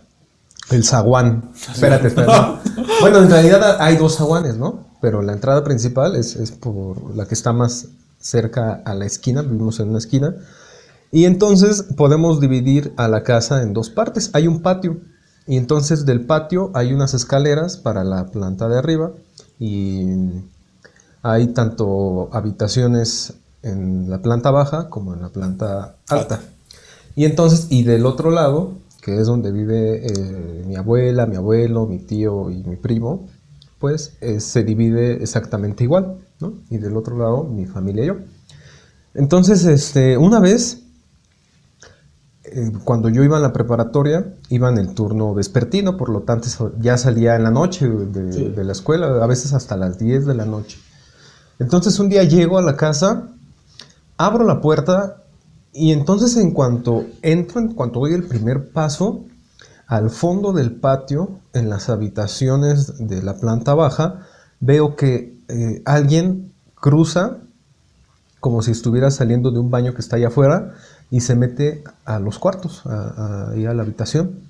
[0.71, 1.51] El zaguán.
[1.55, 2.71] Espérate, espérate.
[3.01, 4.87] bueno, en realidad hay dos zaguanes, ¿no?
[5.01, 7.89] Pero la entrada principal es, es por la que está más
[8.21, 9.43] cerca a la esquina.
[9.43, 10.35] Vivimos en una esquina.
[11.11, 14.31] Y entonces podemos dividir a la casa en dos partes.
[14.35, 14.99] Hay un patio.
[15.49, 19.13] Y entonces del patio hay unas escaleras para la planta de arriba.
[19.59, 20.05] Y
[21.23, 23.33] hay tanto habitaciones
[23.63, 26.41] en la planta baja como en la planta alta.
[27.17, 31.87] Y entonces, y del otro lado, que es donde vive eh, mi abuela, mi abuelo,
[31.87, 33.27] mi tío y mi primo,
[33.79, 36.53] pues eh, se divide exactamente igual, ¿no?
[36.69, 38.17] Y del otro lado, mi familia y yo.
[39.15, 40.83] Entonces, este, una vez,
[42.53, 46.49] eh, cuando yo iba a la preparatoria, iba en el turno vespertino, por lo tanto
[46.81, 48.49] ya salía en la noche de, Sí.
[48.49, 50.79] de la escuela, a veces hasta las 10 de la noche.
[51.59, 53.29] Entonces un día llego a la casa,
[54.17, 55.23] abro la puerta
[55.73, 59.25] y entonces en cuanto entro, en cuanto doy el primer paso,
[59.87, 64.27] al fondo del patio, en las habitaciones de la planta baja,
[64.61, 67.39] veo que eh, alguien cruza
[68.41, 70.75] como si estuviera saliendo de un baño que está allá afuera
[71.11, 74.41] y se mete a los cuartos, a, a- a la habitación.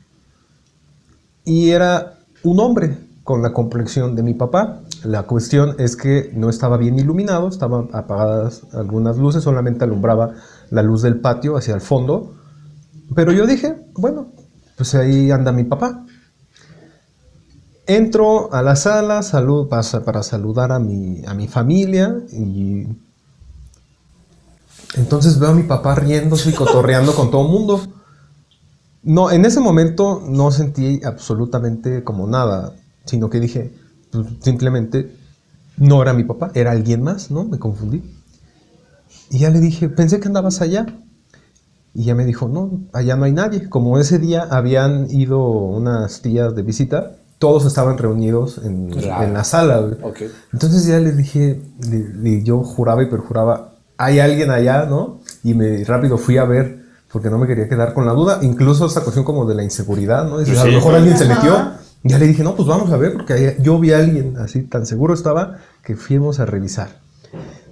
[1.44, 4.80] Y era un hombre con la complexión de mi papá.
[5.04, 10.34] La cuestión es que no estaba bien iluminado, estaban apagadas algunas luces, solamente alumbraba
[10.70, 12.34] la luz del patio hacia el fondo.
[13.14, 14.28] Pero yo dije, bueno,
[14.76, 16.04] pues ahí anda mi papá.
[17.86, 22.86] Entro a la sala salud, para, para saludar a mi, a mi familia y
[24.94, 27.80] entonces veo a mi papá riéndose y cotorreando con todo el mundo.
[29.02, 32.74] No, en ese momento no sentí absolutamente como nada,
[33.04, 33.72] sino que dije,
[34.10, 35.14] pues, simplemente
[35.76, 37.44] no era mi papá, era alguien más, ¿no?
[37.44, 38.02] Me confundí.
[39.30, 40.86] Y ya le dije, pensé que andabas allá.
[41.94, 43.68] Y ya me dijo, no, allá no hay nadie.
[43.68, 48.90] Como ese día habían ido unas tías de visita, todos estaban reunidos en,
[49.32, 49.88] la sala.
[50.52, 55.20] Entonces ya les dije, le- le- yo juraba y perjuraba, hay alguien allá, ¿no?
[55.42, 58.38] Y me rápido fui a ver, porque no me quería quedar con la duda.
[58.42, 60.38] Incluso esa cuestión como de la inseguridad, ¿no?
[60.38, 60.76] Dices, Sí, a lo sí.
[60.76, 61.72] mejor alguien se metió.
[62.04, 64.86] Ya le dije, no, pues vamos a ver, porque yo vi a alguien así, tan
[64.86, 67.00] seguro estaba, que fuimos a revisar.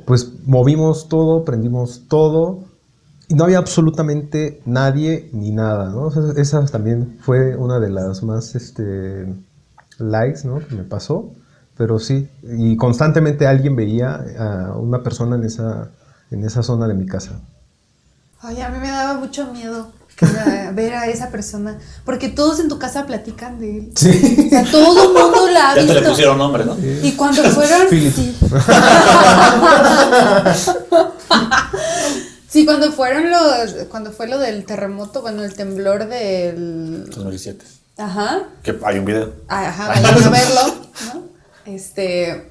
[0.05, 2.65] Pues movimos todo, prendimos todo,
[3.29, 6.03] y no había absolutamente nadie ni nada, ¿no?
[6.03, 9.27] O sea, esa también fue una de las más, este,
[9.99, 10.59] likes, ¿no?
[10.59, 11.31] Que me pasó,
[11.77, 15.91] pero sí, y constantemente alguien veía a una persona en esa,
[16.31, 17.41] en esa zona de mi casa.
[18.41, 19.93] Ay, a mí me daba mucho miedo
[20.75, 23.93] ver a esa persona, porque todos en tu casa platican de él.
[23.95, 24.47] Sí.
[24.47, 26.09] O sea, todo el mundo la ha Ya te le visto.
[26.11, 26.77] pusieron nombre, ¿no?
[27.03, 27.87] Y cuando fueron.
[27.91, 28.15] Philip.
[28.15, 28.37] Sí.
[32.49, 33.73] Sí, cuando fueron los.
[33.91, 37.05] Cuando fue lo del terremoto, bueno, el temblor del.
[37.11, 37.63] 2017.
[37.99, 38.45] Ajá.
[38.63, 39.35] Que hay un video.
[39.49, 40.61] Ajá, vayan a verlo,
[41.13, 41.23] ¿no?
[41.67, 42.49] Este.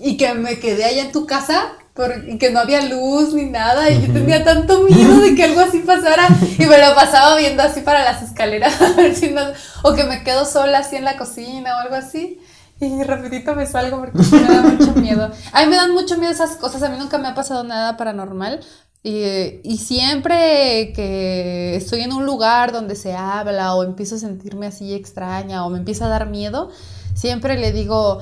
[0.00, 3.46] Y que me quedé allá en tu casa por- y que no había luz ni
[3.46, 3.90] nada.
[3.90, 6.28] Y yo tenía tanto miedo de que algo así pasara.
[6.58, 8.80] Y me lo pasaba viendo así para las escaleras.
[8.80, 9.42] a ver si no-
[9.82, 12.38] o que me quedo sola así en la cocina o algo así.
[12.78, 15.30] Y rapidito me salgo porque me da mucho miedo.
[15.52, 16.82] A mí me dan mucho miedo esas cosas.
[16.82, 18.60] A mí nunca me ha pasado nada paranormal.
[19.02, 24.66] Y, y siempre que estoy en un lugar donde se habla o empiezo a sentirme
[24.66, 26.70] así extraña o me empieza a dar miedo,
[27.16, 28.20] siempre le digo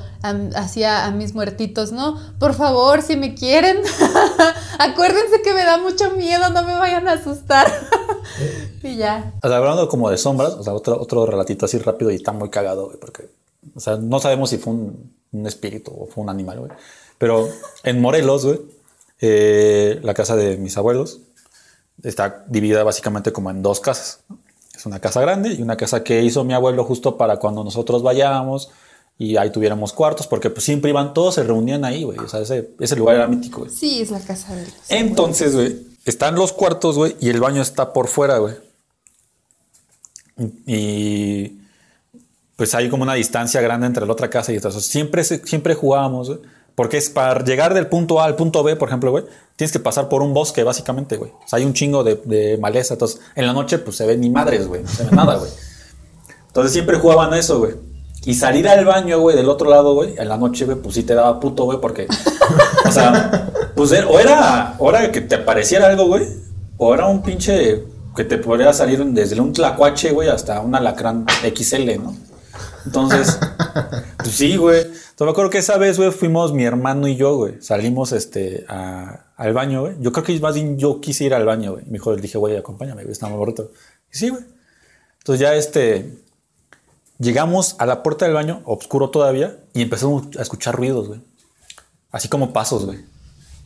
[0.54, 2.18] así a, mis muertitos, ¿no?
[2.38, 3.78] Por favor, si me quieren,
[4.78, 7.66] acuérdense que me da mucho miedo, no me vayan a asustar.
[8.82, 9.34] y ya.
[9.42, 12.90] Hablando como de sombras, o sea, otro, otro relatito así rápido y está muy cagado,
[13.00, 13.28] porque,
[13.74, 16.70] o sea, no sabemos si fue un, un espíritu o fue un animal, güey.
[17.18, 17.48] Pero
[17.82, 18.60] en Morelos, güey,
[19.20, 21.20] eh, la casa de mis abuelos
[22.02, 24.20] está dividida básicamente como en dos casas.
[24.74, 28.02] Es una casa grande y una casa que hizo mi abuelo justo para cuando nosotros
[28.02, 28.70] vayamos
[29.16, 32.18] y ahí tuviéramos cuartos, porque pues siempre iban todos, se reunían ahí, güey.
[32.18, 33.70] O sea, ese, ese lugar era mítico, güey.
[33.70, 37.62] Sí, es la casa de los Entonces, güey, están los cuartos, güey, y el baño
[37.62, 38.54] está por fuera, güey.
[40.66, 41.60] Y,
[42.56, 44.68] pues hay como una distancia grande entre la otra casa y esta.
[44.68, 46.40] O sea, siempre, siempre jugábamos, güey.
[46.74, 49.24] Porque es para llegar del punto A al punto B, por ejemplo, güey,
[49.54, 51.30] tienes que pasar por un bosque, básicamente, güey.
[51.30, 52.94] O sea, hay un chingo de, de maleza.
[52.94, 54.82] Entonces, en la noche, pues se ve ni madres, güey.
[54.82, 55.52] No se ve nada, güey.
[56.48, 57.93] Entonces siempre jugaban a eso, güey.
[58.26, 61.02] Y salir al baño, güey, del otro lado, güey, en la noche, güey, pues sí
[61.02, 62.06] te daba puto, güey, porque.
[62.86, 66.26] o sea, pues era- o era, o que te apareciera algo, güey,
[66.78, 67.84] o era un pinche
[68.16, 72.14] que te podría salir desde un tlacuache, güey, hasta un alacrán XL, ¿no?
[72.86, 73.38] Entonces,
[74.18, 74.80] pues sí, güey.
[74.82, 77.54] Entonces me acuerdo que esa vez, güey, fuimos mi hermano y yo, güey.
[77.60, 79.94] Salimos este, al baño, güey.
[80.00, 81.84] Yo creo que más bien yo quise ir al baño, güey.
[81.86, 83.70] Mi hijo le dije, güey, acompáñame, güey, está muy bonito.
[84.12, 84.42] Y sí, güey.
[85.18, 86.23] Entonces ya este.
[87.18, 91.20] Llegamos a la puerta del baño, oscuro todavía, y empezamos a escuchar ruidos, güey.
[92.10, 92.98] Así como pasos, güey.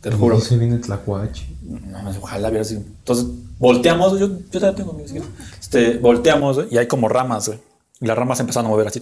[0.01, 0.35] Te lo juro.
[0.35, 1.47] No se viene Tlacuache.
[1.61, 2.81] No, ojalá hubiera sido.
[2.81, 3.25] Entonces,
[3.57, 5.27] volteamos, yo, yo también tengo mi bicicleta.
[5.59, 7.59] Este, volteamos, güey, y hay como ramas, güey.
[7.99, 9.01] Y las ramas empezaron a mover así,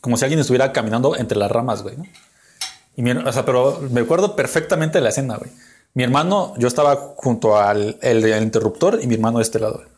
[0.00, 2.04] como si alguien estuviera caminando entre las ramas, güey, ¿no?
[2.96, 5.50] Y mi, o sea, pero me acuerdo perfectamente de la escena, güey.
[5.94, 9.74] Mi hermano, yo estaba junto al el, el interruptor y mi hermano de este lado,
[9.76, 9.88] güey.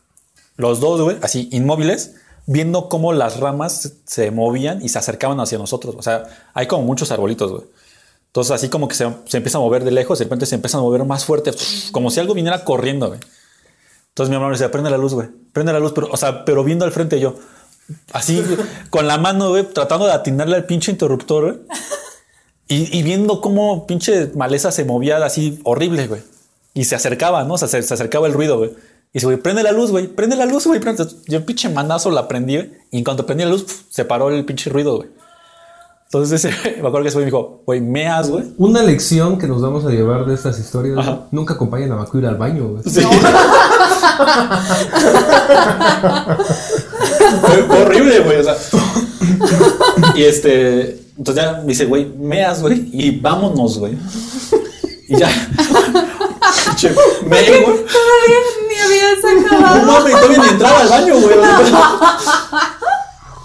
[0.57, 5.57] Los dos, güey, así inmóviles, viendo cómo las ramas se- movían y se acercaban hacia
[5.57, 5.95] nosotros.
[5.97, 7.63] O sea, hay como muchos arbolitos, güey.
[8.27, 10.79] Entonces, así como que se, se empieza a mover de lejos, de repente se empiezan
[10.79, 11.51] a mover más fuerte,
[11.91, 13.19] como si algo viniera corriendo, güey.
[14.09, 15.29] Entonces mi hermano me decía, prende la luz, güey.
[15.53, 17.35] Prende la luz, pero, o sea, pero viendo al frente yo.
[18.13, 18.43] Así,
[18.89, 21.59] con la mano, güey, tratando de atinarle al pinche interruptor, güey.
[22.67, 26.21] Y, y viendo cómo pinche maleza se movía así horrible, güey.
[26.73, 27.53] Y se acercaba, ¿no?
[27.53, 28.71] O sea, se, se acercaba el ruido, güey.
[29.15, 30.07] Y dice, güey, prende la luz, güey.
[30.07, 30.81] Prende la luz, güey.
[30.81, 31.07] prende".
[31.29, 32.73] Yo pinche manazo la prendí, güey.
[32.91, 35.07] Y en cuanto prendí la luz, pf, se paró el pinche ruido, güey.
[36.03, 36.49] Entonces ese,
[36.81, 38.43] me acuerdo que ese güey me dijo, güey, meas, güey.
[38.57, 41.27] Una lección que nos vamos a llevar de estas historias, Ajá.
[41.31, 42.83] nunca acompañen a Macu ir al baño, güey.
[42.83, 42.99] Sí.
[47.41, 48.39] fue horrible, güey.
[48.39, 48.57] O sea.
[50.13, 50.99] y este.
[51.17, 53.97] Entonces ya me dice, güey, meas, güey, y vámonos, güey.
[55.07, 55.29] Y ya.
[56.75, 56.89] Che,
[57.25, 57.85] me, güey.
[59.51, 61.35] No mames, todavía ni entraba al baño, güey.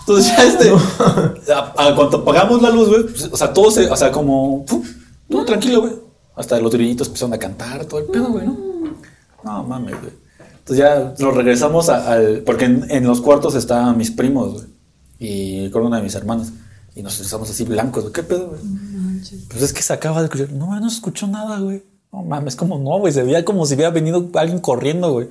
[0.01, 0.73] Entonces ya este.
[1.53, 3.89] A, a cuanto apagamos la luz, güey, pues, o sea, todo se.
[3.91, 4.65] O sea, como.
[5.31, 5.93] todo tranquilo, güey.
[6.37, 8.57] Hasta los grillitos empezaron a cantar, todo el pedo, güey, ¿no?
[9.45, 10.13] No mames, güey.
[10.59, 12.43] Entonces ya nos regresamos a- al.
[12.45, 14.67] Porque en, en los cuartos estaban mis primos, güey.
[15.19, 16.53] Y con una de mis hermanas.
[16.95, 18.13] Y nos regresamos así blancos, güey.
[18.13, 18.61] ¿Qué pedo, güey?
[19.49, 20.51] Pues es que se acaba de escuchar.
[20.53, 21.85] No, no se escuchó nada, güey.
[22.13, 23.13] No mames, como no, güey.
[23.13, 25.29] Se veía como si hubiera venido alguien corriendo, güey.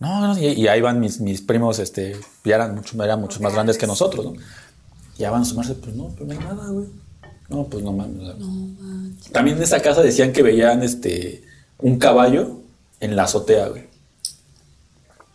[0.00, 3.40] No, no, y, y ahí van mis, mis primos, este, ya eran mucho, eran mucho
[3.40, 4.32] más grandes que nosotros, ¿no?
[5.16, 6.86] Y ya van a sumarse, pues no, pues no hay nada, güey.
[7.48, 8.22] No, pues no mames.
[8.22, 9.32] o sea.
[9.32, 11.42] También en esa casa decían que veían este
[11.78, 12.60] un caballo
[13.00, 13.88] en la azotea, güey.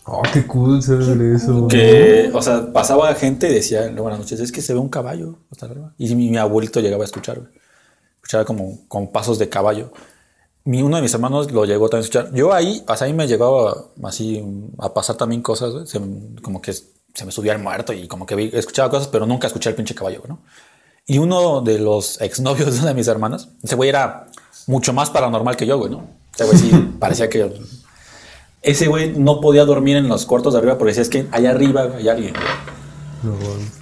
[0.06, 1.67] Oh, qué cool se ve eso.
[1.67, 5.38] Que, o sea, pasaba gente y decía, buenas noches, es que se ve un caballo
[5.50, 5.93] hasta arriba.
[5.98, 7.52] Y mi, mi abuelito llegaba a escuchar, güey.
[8.17, 9.91] Escuchaba como, como pasos de caballo.
[10.65, 12.34] Mi, uno de mis hermanos lo llegó también a escuchar.
[12.34, 14.43] Yo ahí, sea, ahí me llegaba así
[14.80, 15.89] a pasar también cosas.
[15.89, 15.99] Se
[16.41, 19.47] como que se me subía el muerto y como que vi- escuchaba cosas, pero nunca
[19.47, 20.39] escuché al pinche caballo, ¿no?
[21.06, 24.28] Y uno de los exnovios de una de mis hermanas, ese güey era
[24.67, 26.08] mucho más paranormal que yo, güey, ¿no?
[26.34, 27.52] Ese güey sí parecía que
[28.62, 31.52] ese güey no podía dormir en los cuartos de arriba porque decía es que allá
[31.52, 32.34] arriba hay alguien.
[32.34, 33.36] güey".
[33.38, 33.38] No,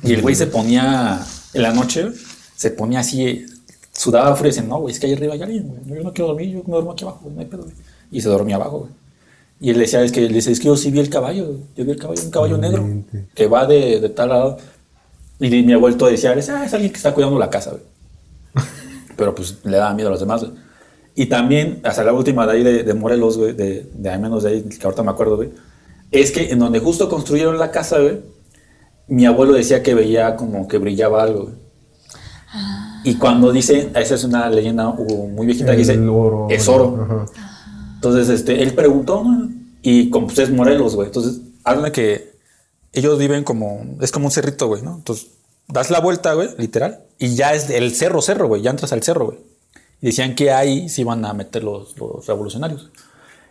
[0.09, 2.07] Y el güey se ponía en la noche,
[2.55, 3.45] se ponía así,
[3.91, 5.97] sudaba frío y decía, no, güey, es que allá arriba hay alguien, güey.
[5.97, 7.75] Yo no quiero dormir, yo me duermo aquí abajo, güey, no hay pedo, güey.
[8.12, 8.91] Y se dormía abajo, güey.
[9.60, 11.60] Y él decía, es que, le dice, es que yo sí vi el caballo, güey.
[11.75, 12.88] yo vi el caballo, un caballo negro
[13.36, 14.58] que va de, de tal lado.
[15.39, 17.84] Y mi abuelo decía, es, ah, es alguien que está cuidando la casa, güey.
[19.15, 20.54] Pero pues le daba miedo a los demás, güey.
[21.13, 24.43] Y también, hasta la última de ahí de, de Morelos, güey, de, de al menos
[24.43, 25.49] de ahí, que ahorita me acuerdo, güey,
[26.10, 28.19] es que en donde justo construyeron la casa, güey,
[29.08, 31.56] mi abuelo decía que veía como que brillaba algo, güey.
[33.03, 36.47] Y cuando dice, esa es una leyenda uh, muy viejita que dice, oro.
[36.49, 36.99] es oro.
[37.03, 37.25] Ajá.
[37.95, 39.49] Entonces, este, él preguntó, ¿no?
[39.81, 41.07] Y como pues es Morelos, güey.
[41.07, 42.31] Entonces, hablan de que
[42.93, 44.95] ellos viven como, es como un cerrito, güey, ¿no?
[44.95, 45.27] Entonces,
[45.67, 49.03] das la vuelta, güey, literal, y ya es el cerro, cerro, güey, ya entras al
[49.03, 49.37] cerro, güey.
[50.01, 52.91] Y decían que ahí se iban a meter los, los revolucionarios.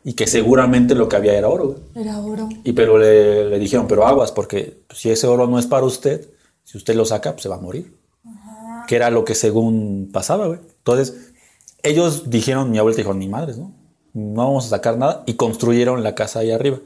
[0.02, 2.04] Y que seguramente lo que había era oro, güey.
[2.04, 2.48] Era oro.
[2.64, 5.84] Y pero le, le dijeron, pero aguas, porque pues, si ese oro no es para
[5.84, 6.28] usted,
[6.64, 7.99] si usted lo saca, pues se va a morir.
[8.90, 10.58] Que era lo que según pasaba, güey.
[10.78, 11.30] Entonces,
[11.84, 13.72] ellos dijeron, mi abuelita dijo, ni madres, ¿no?
[14.14, 15.22] No vamos a sacar nada.
[15.26, 16.78] Y construyeron la casa ahí arriba.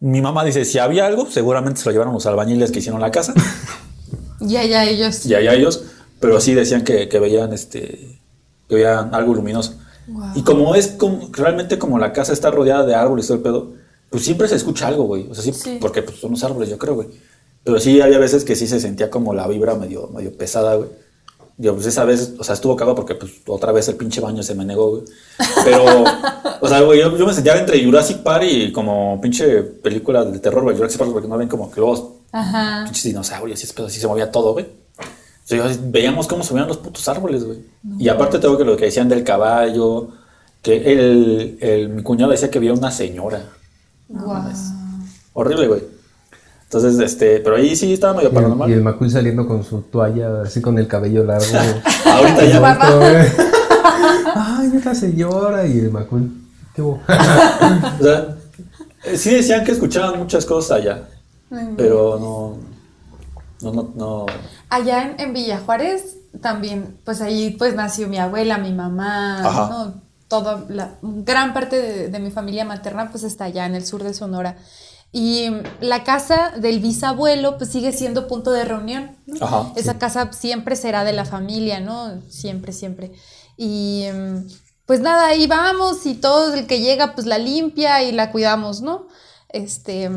[0.00, 3.10] Mi mamá dice, si había algo, seguramente se lo llevaron los albañiles que hicieron la
[3.10, 3.32] casa.
[4.42, 5.24] Y allá ellos.
[5.24, 5.84] y allá ellos,
[6.18, 8.20] pero sí decían que, que veían este
[8.68, 9.78] que veían algo luminoso.
[10.08, 10.32] Guau.
[10.34, 13.42] Y como es como, realmente como la casa está rodeada de árboles y todo el
[13.42, 13.72] pedo,
[14.10, 15.26] pues siempre se escucha algo, güey.
[15.30, 15.78] O sea, sí, Sí.
[15.80, 17.08] porque pues, son los árboles, yo creo, güey.
[17.64, 20.88] Pero sí había veces que sí se sentía como la vibra medio, medio pesada, güey.
[21.62, 24.42] Yo, pues esa vez, o sea, estuvo cagado porque pues otra vez el pinche baño
[24.42, 25.02] se me negó, güey.
[25.64, 25.84] Pero,
[26.60, 30.38] o sea, güey, yo, yo me sentía entre Jurassic Park y como pinche película de
[30.38, 30.74] terror, güey.
[30.76, 32.84] Jurassic Park porque no ven como que luego Ajá.
[32.84, 34.66] pinches dinosaurios y pedo así se movía todo, güey.
[35.82, 37.58] Veíamos cómo subían los putos árboles, güey.
[37.98, 40.08] Y aparte tengo que lo que decían del caballo,
[40.62, 43.42] que el, el- mi cuñado decía que había una señora.
[44.08, 44.58] No mames.
[45.32, 45.82] Horrible, güey.
[46.72, 48.70] Entonces, este, pero ahí sí estaba medio Y el, paranormal.
[48.70, 51.44] y el Macul saliendo con su toalla, así con el cabello largo.
[52.04, 52.88] Ahorita ya, Guapa.
[54.36, 55.66] Ay, esta señora.
[55.66, 56.30] Y el Macul,
[56.74, 57.00] qué bo-
[58.00, 58.36] O sea,
[59.04, 61.08] eh, sí decían que escuchaban muchas cosas allá,
[61.76, 62.58] pero no,
[63.62, 64.26] no, no, no.
[64.68, 69.68] Allá en, en Villa Juárez también, pues ahí pues nació mi abuela, mi mamá, Ajá.
[69.70, 69.94] ¿no?
[70.28, 74.04] Toda la gran parte de, de mi familia materna pues está allá en el sur
[74.04, 74.56] de Sonora.
[75.12, 75.50] Y
[75.80, 79.16] la casa del bisabuelo pues sigue siendo punto de reunión.
[79.26, 79.44] ¿no?
[79.44, 82.20] Ajá, Esa casa siempre será de la familia, ¿no?
[82.28, 83.12] Siempre, siempre.
[83.56, 84.04] Y
[84.86, 88.82] pues nada, ahí vamos y todo el que llega pues la limpia y la cuidamos,
[88.82, 89.08] ¿no?
[89.48, 90.10] Este...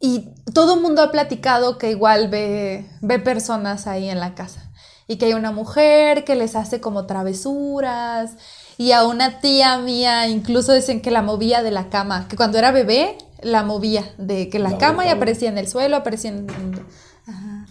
[0.00, 4.70] y todo el mundo ha platicado que igual ve, ve personas ahí en la casa.
[5.08, 8.32] Y que hay una mujer que les hace como travesuras.
[8.78, 12.26] Y a una tía mía incluso dicen que la movía de la cama.
[12.28, 15.68] Que cuando era bebé la movía de que la, La cama y aparecía en el
[15.68, 16.46] suelo, aparecía en...
[17.26, 17.66] Ajá.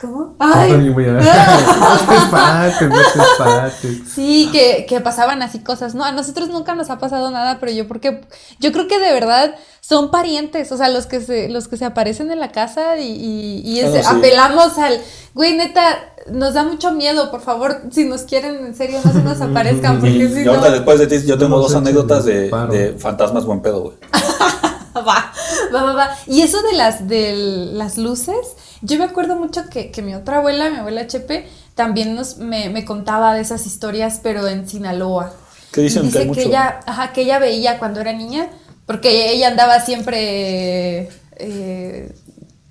[0.00, 0.34] ¿Cómo?
[0.40, 0.88] Ay, ¡Ay!
[0.88, 4.08] voy a- No te espantes, no te espantes.
[4.12, 5.94] Sí, que, que pasaban así cosas.
[5.94, 8.22] No, a nosotros nunca nos ha pasado nada, pero yo porque
[8.58, 11.84] yo creo que de verdad son parientes, o sea, los que se, los que se
[11.84, 14.16] aparecen en la casa y, y, y es- Ah, sí.
[14.18, 14.98] apelamos al,
[15.34, 15.84] güey, neta,
[16.32, 20.00] nos da mucho miedo, por favor, si nos quieren, en serio, no se nos aparezcan,
[20.00, 22.96] porque y si no, ahorita después de ti, yo tengo No dos anécdotas de, de
[22.98, 23.96] fantasmas buen pedo, güey.
[25.06, 25.32] va,
[25.74, 26.16] va, va, va.
[26.26, 27.34] Y eso de las, de
[27.72, 28.36] las luces,
[28.80, 32.68] yo me acuerdo mucho que, que mi otra abuela, mi abuela Chepe, también nos, me,
[32.68, 35.32] me contaba de esas historias, pero en Sinaloa.
[35.72, 36.02] ¿Qué dicen?
[36.02, 36.40] Dice que mucho.
[36.40, 38.48] ella, ajá, que ella veía cuando era niña,
[38.86, 42.14] porque ella andaba siempre, eh,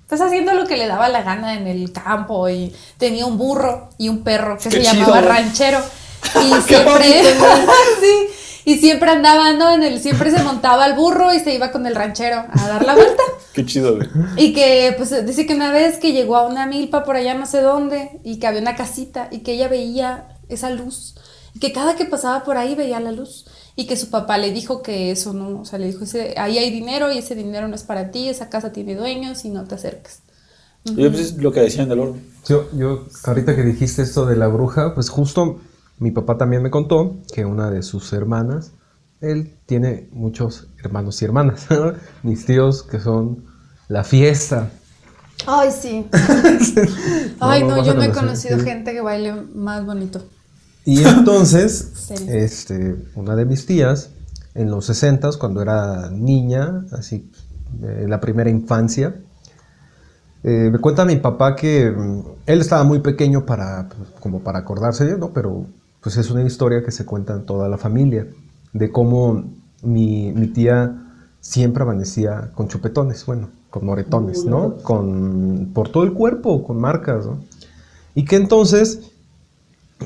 [0.08, 3.90] pues haciendo lo que le daba la gana en el campo y tenía un burro
[3.98, 5.80] y un perro que Qué se chido, llamaba ranchero
[6.44, 7.22] y siempre,
[8.00, 8.28] sí,
[8.64, 9.72] y siempre andaba, ¿no?
[9.72, 12.84] En el, siempre se montaba al burro y se iba con el ranchero a dar
[12.84, 13.22] la vuelta.
[13.52, 14.08] Qué chido, güey.
[14.36, 17.46] Y que, pues, dice que una vez que llegó a una milpa por allá no
[17.46, 21.16] sé dónde y que había una casita y que ella veía esa luz
[21.54, 23.46] y que cada que pasaba por ahí veía la luz
[23.76, 26.58] y que su papá le dijo que eso no, o sea, le dijo, ese, ahí
[26.58, 29.64] hay dinero y ese dinero no es para ti, esa casa tiene dueños y no
[29.64, 30.20] te acerques.
[30.84, 32.16] Yo pues, es lo que decían del oro.
[32.48, 35.60] Yo, yo, ahorita que dijiste esto de la bruja, pues justo
[36.02, 38.72] mi papá también me contó que una de sus hermanas,
[39.20, 41.68] él tiene muchos hermanos y hermanas,
[42.24, 43.44] mis tíos que son
[43.86, 44.68] la fiesta.
[45.46, 46.08] Ay, sí.
[47.40, 48.64] Ay, no, yo no he conocido sí.
[48.64, 50.20] gente que baile más bonito.
[50.84, 54.10] Y entonces, este, una de mis tías,
[54.56, 57.30] en los 60 cuando era niña, así,
[57.80, 59.14] eh, la primera infancia,
[60.42, 64.58] eh, me cuenta mi papá que mm, él estaba muy pequeño para, pues, como para
[64.58, 65.32] acordarse de, ¿no?
[65.32, 65.66] Pero
[66.02, 68.26] pues es una historia que se cuenta en toda la familia,
[68.72, 69.44] de cómo
[69.82, 71.02] mi, mi tía
[71.40, 74.76] siempre amanecía con chupetones, bueno, con moretones, ¿no?
[74.78, 77.38] Con, por todo el cuerpo, con marcas, ¿no?
[78.14, 79.12] Y que entonces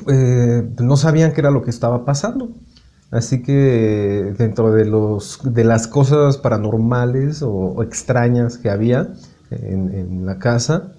[0.07, 2.51] eh, no sabían qué era lo que estaba pasando.
[3.11, 9.09] Así que dentro de, los, de las cosas paranormales o, o extrañas que había
[9.51, 10.93] en, en la casa,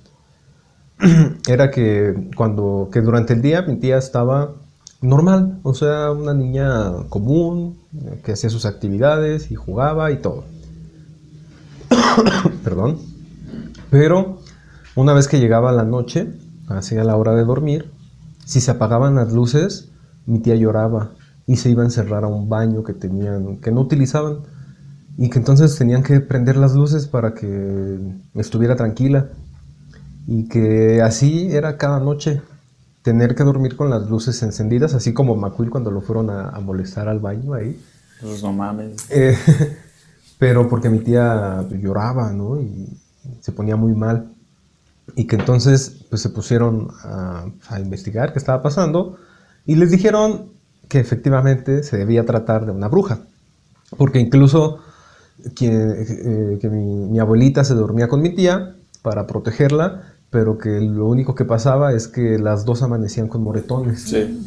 [1.47, 4.53] era que cuando que durante el día mi tía estaba
[5.01, 7.77] normal, o sea, una niña común,
[8.23, 10.43] que hacía sus actividades y jugaba y todo.
[12.63, 12.97] Perdón.
[13.89, 14.39] Pero
[14.95, 16.27] una vez que llegaba la noche,
[16.67, 17.91] hacia la hora de dormir,
[18.45, 19.89] si se apagaban las luces,
[20.25, 21.11] mi tía lloraba
[21.45, 24.39] y se iba a encerrar a un baño que tenían, que no utilizaban,
[25.17, 27.99] y que entonces tenían que prender las luces para que
[28.35, 29.29] estuviera tranquila.
[30.27, 32.41] Y que así era cada noche,
[33.07, 36.59] tener que dormir con las luces encendidas, así como Macuil cuando lo fueron a, a
[36.59, 37.81] molestar al baño ahí.
[38.19, 39.09] Pues no mames.
[39.09, 39.37] Eh,
[40.37, 42.59] pero porque mi tía lloraba, ¿no?
[42.59, 42.99] Y
[43.39, 44.33] se ponía muy mal.
[45.15, 49.17] Y que entonces pues, se pusieron a, a investigar qué estaba pasando
[49.65, 50.51] y les dijeron
[50.89, 53.19] que efectivamente se debía tratar de una bruja.
[53.95, 54.79] Porque incluso
[55.55, 60.81] que, eh, que mi, mi abuelita se dormía con mi tía para protegerla, pero que
[60.81, 64.01] lo único que pasaba es que las dos amanecían con moretones.
[64.01, 64.43] Sí.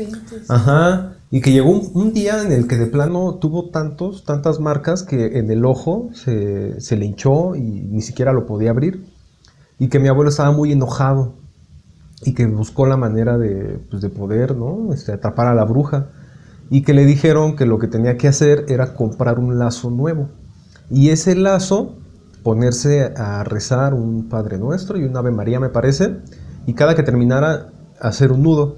[0.48, 1.14] Ajá.
[1.30, 5.02] Y que llegó un, un día en el que de plano tuvo tantos, tantas marcas
[5.02, 9.06] que en el ojo se, se le hinchó y ni siquiera lo podía abrir.
[9.78, 11.34] Y que mi abuelo estaba muy enojado
[12.22, 14.92] y que buscó la manera de, pues, de poder, ¿no?
[14.92, 16.08] Este, atrapar a la bruja.
[16.68, 20.28] Y que le dijeron que lo que tenía que hacer era comprar un lazo nuevo.
[20.90, 21.96] Y ese lazo,
[22.43, 26.16] ponerse a rezar un Padre Nuestro y un Ave María, me parece,
[26.66, 27.70] y cada que terminara
[28.01, 28.76] hacer un nudo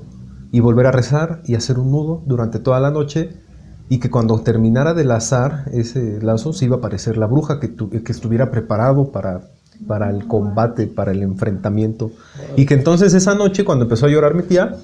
[0.51, 3.41] y volver a rezar y hacer un nudo durante toda la noche
[3.89, 7.75] y que cuando terminara de lazar ese lazo se iba a aparecer la bruja que,
[7.75, 9.43] que estuviera preparado para,
[9.87, 12.11] para el combate, para el enfrentamiento
[12.57, 14.77] y que entonces esa noche cuando empezó a llorar mi tía,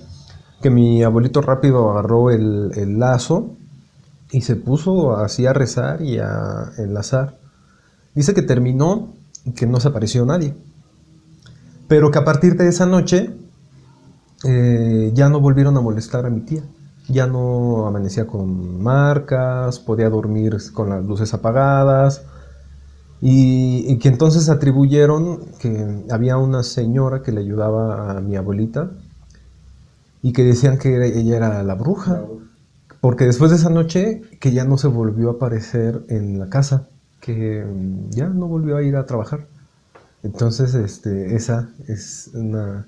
[0.62, 3.57] que mi abuelito rápido agarró el, el lazo
[4.31, 7.39] y se puso así a rezar y a enlazar.
[8.18, 9.14] Dice que terminó
[9.44, 10.54] y que no se apareció nadie.
[11.86, 13.30] Pero que a partir de esa noche
[14.44, 16.62] eh, ya no volvieron a molestar a mi tía.
[17.08, 22.22] Ya no amanecía con marcas, podía dormir con las luces apagadas.
[23.20, 28.90] Y, y que entonces atribuyeron que había una señora que le ayudaba a mi abuelita
[30.22, 32.22] y que decían que era- ella era la bruja.
[33.00, 36.88] Porque después de esa noche que ya no se volvió a aparecer en la casa,
[37.20, 39.46] que mm, ya no volvió a ir a trabajar.
[40.22, 42.86] Entonces, este, esa es una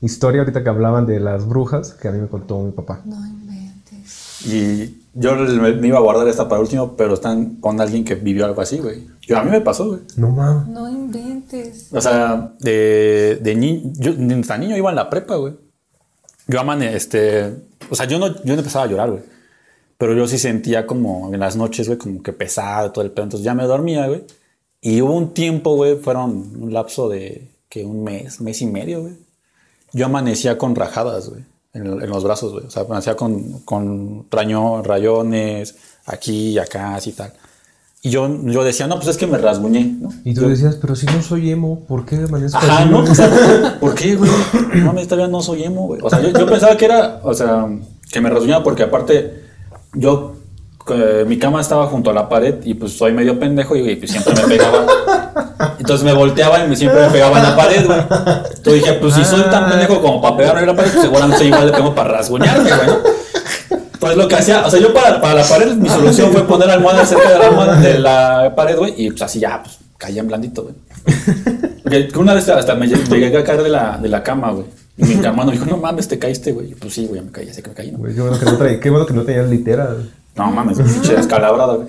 [0.00, 3.02] historia ahorita que hablaban de las brujas que a mí me contó mi papá.
[3.04, 4.46] No inventes.
[4.46, 8.14] Y yo me, me iba a guardar esta para último, pero están con alguien que
[8.14, 9.06] vivió algo así, güey.
[9.22, 10.00] Yo, a mí me pasó, güey.
[10.16, 10.68] No mames.
[10.68, 11.88] No inventes.
[11.92, 15.54] O sea, de, de niño, yo de hasta niño iba en la prepa, güey.
[16.46, 17.54] Yo amane, este,
[17.90, 19.22] o sea, yo no, yo no empezaba a llorar, güey.
[20.00, 23.24] Pero yo sí sentía como en las noches, güey, como que pesado todo el pedo.
[23.24, 24.24] Entonces ya me dormía, güey.
[24.80, 29.02] Y hubo un tiempo, güey, fueron un lapso de que un mes, mes y medio,
[29.02, 29.12] güey.
[29.92, 31.42] Yo amanecía con rajadas, güey,
[31.74, 32.64] en, en los brazos, güey.
[32.64, 35.74] O sea, amanecía con, con raño- rayones,
[36.06, 37.34] aquí y acá, así tal.
[38.02, 40.08] Y yo, yo decía, no, pues es que me rasguñé, ¿no?
[40.24, 42.90] Y tú Yo- decías, pero si no soy emo, ¿por qué amanezco Ajá, así?
[42.90, 43.00] ¿no?
[43.00, 44.30] O sea, ¿por qué, güey?
[44.76, 46.00] No, me todavía no soy emo, güey.
[46.02, 47.68] O sea, yo, yo pensaba que era, o sea,
[48.10, 49.39] que me rasguñaba porque aparte
[49.94, 50.36] yo,
[50.92, 54.10] eh, mi cama estaba junto a la pared y pues soy medio pendejo y, pues,
[54.10, 54.86] siempre me pegaba.
[55.78, 58.00] Entonces me volteaba y me, siempre me pegaba en la pared, güey.
[58.00, 61.44] Entonces dije, pues si soy tan pendejo como para pegarme en la pared, pues seguramente
[61.44, 62.86] igual le pego para rasguñarme, güey.
[62.86, 62.98] ¿no?
[64.00, 66.70] Pues lo que hacía, o sea, yo para, para la pared, mi solución fue poner
[66.70, 67.28] almohada cerca
[67.76, 70.74] de la de pared, güey, y pues así ya, pues caía en blandito, güey.
[72.16, 74.64] Una vez hasta me llegué a caer de la, de la cama, güey.
[75.00, 76.74] Y mi hermano dijo, no mames, te caíste, güey.
[76.74, 77.98] Pues sí, güey, me caí, sé que me caí, ¿no?
[77.98, 79.96] Güey, qué bueno que no, traía- qué bueno que no tenías litera.
[80.36, 81.88] No mames, pinche descalabrada, güey.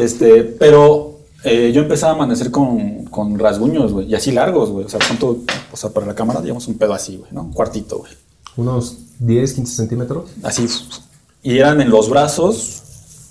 [0.00, 4.84] Este, pero eh, yo empecé a amanecer con, con rasguños, güey, y así largos, güey.
[4.86, 5.38] O sea, ¿cuánto?
[5.72, 7.42] O sea, para la cámara, digamos, un pedo así, güey, ¿no?
[7.42, 8.12] Un cuartito, güey.
[8.56, 10.30] Unos 10, 15 centímetros.
[10.42, 10.66] Así.
[11.42, 12.82] Y eran en los brazos,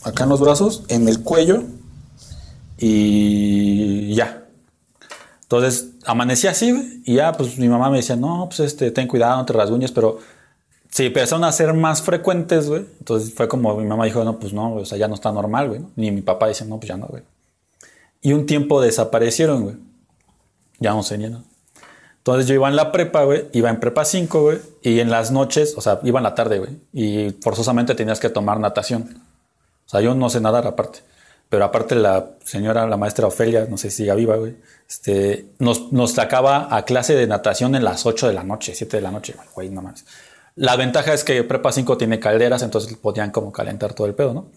[0.03, 1.63] acá en los brazos, en el cuello,
[2.77, 4.45] y ya.
[5.43, 9.37] Entonces, amanecí así, y ya, pues mi mamá me decía, no, pues este, ten cuidado,
[9.37, 10.19] no te rasguñes, pero
[10.89, 12.85] sí, empezaron a ser más frecuentes, güey.
[12.99, 15.31] Entonces fue como mi mamá dijo, no, pues no, güey, o sea, ya no está
[15.31, 15.81] normal, güey.
[15.81, 15.91] ¿no?
[15.95, 17.23] Ni mi papá dice, no, pues ya no, güey.
[18.21, 19.75] Y un tiempo desaparecieron, güey.
[20.79, 21.25] Ya no sé ni.
[21.25, 25.31] Entonces yo iba en la prepa, güey, iba en prepa 5, güey, y en las
[25.31, 29.21] noches, o sea, iba en la tarde, güey, y forzosamente tenías que tomar natación.
[29.85, 30.99] O sea, yo no sé nadar aparte.
[31.49, 34.57] Pero aparte la señora, la maestra Ofelia, no sé si siga viva, güey,
[34.89, 38.97] este, nos, nos sacaba a clase de natación en las 8 de la noche, 7
[38.97, 40.05] de la noche, güey, no más.
[40.55, 44.33] La ventaja es que Prepa 5 tiene calderas, entonces podían como calentar todo el pedo,
[44.33, 44.47] ¿no?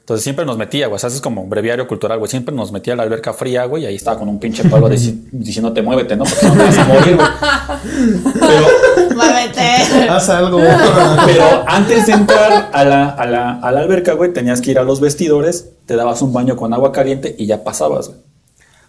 [0.00, 2.92] Entonces siempre nos metía, güey, o sea, es como breviario cultural, güey, siempre nos metía
[2.92, 6.14] a la alberca fría, güey, y ahí estaba con un pinche palo dici- diciéndote muévete,
[6.16, 6.22] ¿no?
[6.22, 7.28] Porque no te vas a morir, güey.
[8.40, 10.08] Pero, Muévete.
[10.08, 10.58] Haz algo.
[10.58, 14.78] pero antes de entrar a la, a la, a la alberca, güey, tenías que ir
[14.78, 18.20] a los vestidores, te dabas un baño con agua caliente y ya pasabas, güey.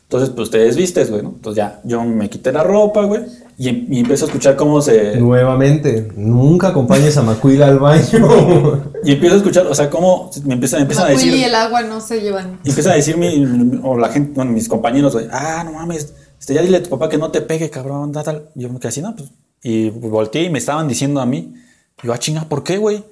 [0.09, 1.29] Entonces, pues te desvistes, güey, ¿no?
[1.35, 3.23] Entonces ya, yo me quité la ropa, güey,
[3.57, 5.17] y, em- y empiezo a escuchar cómo se...
[5.17, 8.83] Nuevamente, nunca acompañes a Macuila al baño.
[9.03, 11.33] Y empiezo a escuchar, o sea, cómo me empiezan, empiezan a decir...
[11.33, 12.59] y el agua no se llevan.
[12.63, 15.73] Y empiezan a decir mi, mi- o la gente, bueno, mis compañeros, güey, ah, no
[15.73, 18.49] mames, este, ya dile a tu papá que no te pegue, cabrón, tal, tal.
[18.55, 19.29] Y yo me quedé así, no, pues.
[19.61, 21.53] Y volteé y me estaban diciendo a mí,
[22.01, 23.03] yo, ah, chinga, ¿por qué, güey?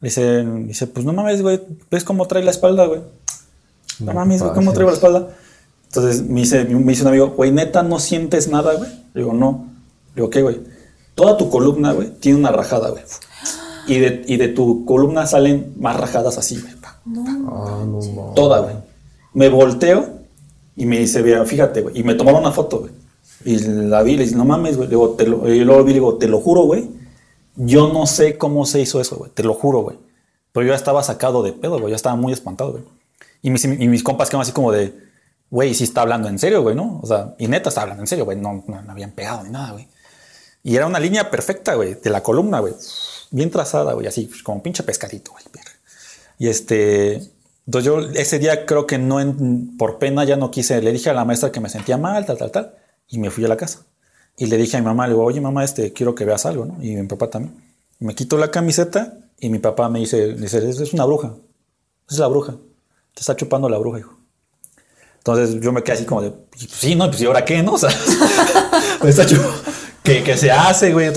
[0.00, 1.60] Dice, dice, pues no mames, güey,
[1.90, 3.00] ¿ves cómo trae la espalda, güey?
[4.00, 5.28] No, No mames, güey, ¿cómo traigo la espalda?
[5.88, 8.90] Entonces me dice, me dice un amigo, güey, neta, ¿no sientes nada, güey?
[9.14, 9.70] Le digo, no.
[10.14, 10.60] Le digo, ¿qué, güey?
[11.14, 13.02] Toda tu columna, güey, tiene una rajada, güey.
[13.86, 16.74] Y de, y de tu columna salen más rajadas así, güey.
[16.74, 17.00] pa.
[17.06, 18.32] Ah, no, no.
[18.34, 18.74] Toda, güey.
[19.32, 20.06] Me volteo
[20.76, 21.98] y me dice, mira, fíjate, güey.
[21.98, 22.92] Y me tomaron una foto, güey.
[23.46, 24.88] Y la vi y le dice, no mames, güey.
[24.88, 26.90] Le digo, te lo, y luego vi y le digo, te lo juro, güey.
[27.56, 29.30] Yo no sé cómo se hizo eso, güey.
[29.32, 29.96] Te lo juro, güey.
[30.52, 31.90] Pero yo ya estaba sacado de pedo, güey.
[31.90, 32.84] Ya estaba muy espantado, güey.
[33.40, 35.07] Y mis, y mis compas quedaron así como de,
[35.50, 37.00] güey, sí está hablando en serio, güey, ¿no?
[37.02, 38.38] O sea, y neta está hablando en serio, güey.
[38.38, 39.88] No, no, habían pegado ni nada, güey.
[40.62, 42.74] Y era una línea perfecta, güey, de la columna, güey.
[43.30, 45.44] Bien trazada, güey, así, como pinche pescadito, güey.
[46.38, 47.20] Y este,
[47.66, 49.18] entonces yo ese día creo que no,
[49.76, 52.38] por pena ya no quise, le dije a la maestra que me sentía mal, tal,
[52.38, 52.74] tal, tal,
[53.08, 53.80] y me fui a la casa.
[54.36, 56.64] Y le dije a mi mamá, le digo, oye mamá, este, quiero que veas algo,
[56.64, 56.82] ¿no?
[56.82, 57.54] Y mi papá también.
[57.98, 61.34] Me quito la camiseta y mi papá me dice, dice, es una bruja.
[62.08, 62.52] Es la bruja.
[63.14, 64.17] Te está chupando la bruja, hijo.
[65.18, 67.08] Entonces yo me quedé así como de, pues sí, ¿no?
[67.08, 67.72] Pues ¿y ahora qué, no?
[67.74, 67.90] O sea,
[69.00, 69.44] chup-
[70.02, 71.10] ¿qué, qué se hace, güey?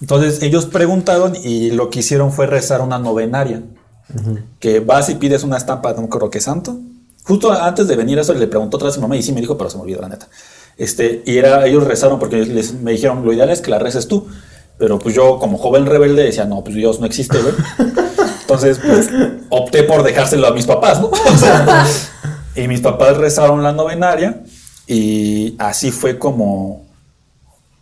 [0.00, 3.62] Entonces, ellos preguntaron y lo que hicieron fue rezar una novenaria.
[4.60, 6.78] Que vas y pides una estampa de un croque santo.
[7.24, 9.32] Justo antes de venir a eso le preguntó otra vez a mi mamá y sí
[9.32, 10.28] me dijo, pero se me olvidó la neta.
[10.76, 14.06] Este, y era, ellos rezaron porque les, me dijeron, lo ideal es que la reces
[14.06, 14.28] tú.
[14.78, 17.54] Pero pues yo como joven rebelde decía, no, pues Dios no existe, güey.
[18.42, 19.08] Entonces, pues
[19.48, 21.08] opté por dejárselo a mis papás, ¿no?
[21.08, 21.84] O sea,
[22.56, 24.42] y mis papás rezaron la novenaria
[24.86, 26.84] y así fue como...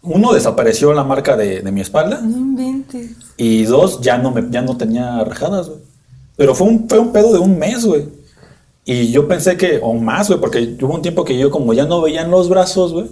[0.03, 3.13] Uno, desapareció la marca de, de mi espalda No inventes.
[3.39, 5.81] y dos, ya no, me, ya no tenía rajadas, güey.
[6.37, 8.07] Pero fue un, fue un pedo de un mes, güey.
[8.85, 11.87] Y yo pensé que, o más, güey, porque hubo un tiempo que yo como ya
[11.87, 13.07] no veía en los brazos, güey.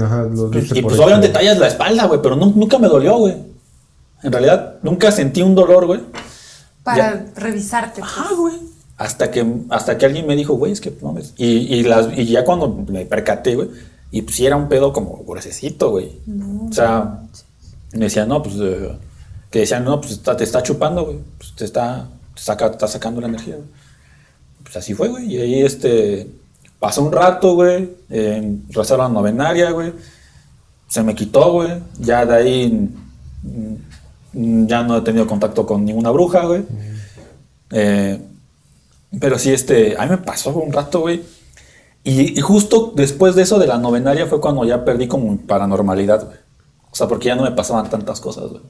[0.00, 2.86] Ajá, lo diste y por pues obviamente tallas la espalda, güey, pero nu- nunca me
[2.86, 3.34] dolió, güey.
[4.22, 6.00] En realidad, nunca sentí un dolor, güey.
[6.84, 7.26] Para Ya.
[7.34, 8.00] revisarte.
[8.00, 8.12] pues.
[8.12, 8.54] Ajá, güey.
[9.02, 11.34] Hasta que, hasta que alguien me dijo, güey, es que no ves.
[11.36, 13.68] Y, y, las, y ya cuando me percaté, güey,
[14.12, 16.12] y pues sí era un pedo como gruesecito, güey.
[16.70, 17.20] O sea,
[17.94, 18.92] me decían, no, pues, eh,
[19.50, 21.18] que decían, no, pues está- te está chupando, güey.
[21.36, 23.68] Pues te está, te saca, está sacando la energía, güey.
[24.62, 25.34] Pues así fue, güey.
[25.34, 26.28] Y ahí, este,
[26.78, 27.90] pasó un rato, güey.
[28.08, 28.56] Eh,
[28.96, 29.92] la novenaria, güey.
[30.86, 31.70] Se me quitó, güey.
[31.98, 32.88] Ya de ahí
[33.42, 36.62] mm, ya no he tenido contacto con ninguna bruja, güey.
[37.70, 38.20] Eh,
[39.20, 41.22] pero sí, este, a mí me pasó un rato, güey.
[42.04, 46.24] Y, y justo después de eso de la novenaria fue cuando ya perdí como paranormalidad,
[46.24, 46.36] güey.
[46.90, 48.62] O sea, porque ya no me pasaban tantas cosas, güey.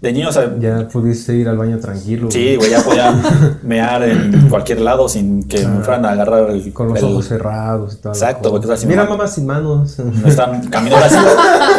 [0.00, 2.30] De niño, o sea, Ya pudiste ir al baño tranquilo.
[2.30, 3.14] sí, güey, ya podía
[3.62, 6.72] mear en cualquier lado sin que me fueran a agarrar el...
[6.74, 8.12] Con los el- ojos cerrados y todo.
[8.12, 9.26] Exacto, porque así, Mira, mamá.
[9.26, 9.98] sin manos.
[10.00, 11.16] Me están caminando así.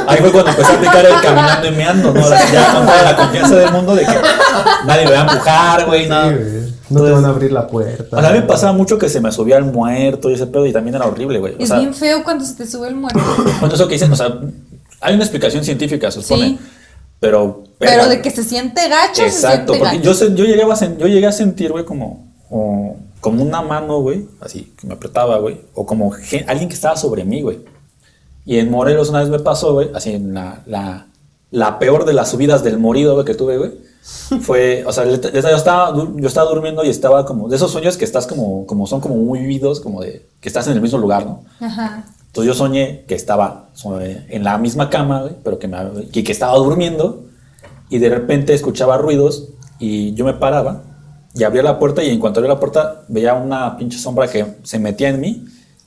[0.08, 2.22] Ahí fue cuando empecé a aplicar el caminando y meando, ¿no?
[2.52, 4.16] Ya con toda la confianza del mundo de que
[4.88, 6.32] nadie me va a empujar, güey, nada.
[6.36, 8.18] Sí, No te van a abrir la puerta.
[8.18, 10.46] O sea, a mí me pasaba mucho que se me subía el muerto y ese
[10.48, 11.56] pedo y también era horrible, güey.
[11.56, 13.20] O Es sea, bien feo cuando se te sube el muerto.
[13.60, 14.40] bueno, eso que dicen, o sea,
[15.02, 16.48] hay una explicación científica, se supone.
[16.50, 16.60] Sí.
[17.20, 17.64] Pero.
[17.80, 20.02] Pero de que se siente gacho, Exacto, se siente porque gacho.
[20.04, 22.28] yo, se- yo, llegué a, yo llegué a sentir, güey, como,
[23.20, 26.96] como una mano, güey, así, que me apretaba, güey, o como gen- alguien que estaba
[26.98, 27.60] sobre mí, güey.
[28.46, 31.08] Y en Morelos una vez me pasó, güey, así en la, la,
[31.52, 33.72] la peor de las subidas del morido, güey, que tuve, güey.
[34.41, 38.06] Fue, o sea, yo estaba, yo estaba durmiendo y estaba como, de esos sueños que
[38.06, 41.26] estás como, como son como muy vividos, como de que estás en el mismo lugar,
[41.26, 41.43] ¿no?
[41.60, 42.06] Ajá.
[42.28, 43.70] Entonces yo soñé que estaba
[44.30, 45.78] en la misma cama, pero que, me,
[46.12, 47.26] que, que estaba durmiendo
[47.89, 49.49] y de repente escuchaba ruidos
[49.80, 50.84] y yo me paraba
[51.34, 54.58] y abría la puerta y en cuanto abría la puerta veía una pinche sombra que
[54.64, 55.45] se metía en mí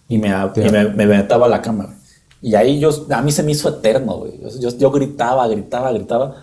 [0.09, 1.95] y me, y me, me metaba a la cama.
[2.41, 4.41] Y ahí yo, a mí se me hizo eterno, güey.
[4.61, 6.37] Yo, yo gritaba, gritaba, gritaba.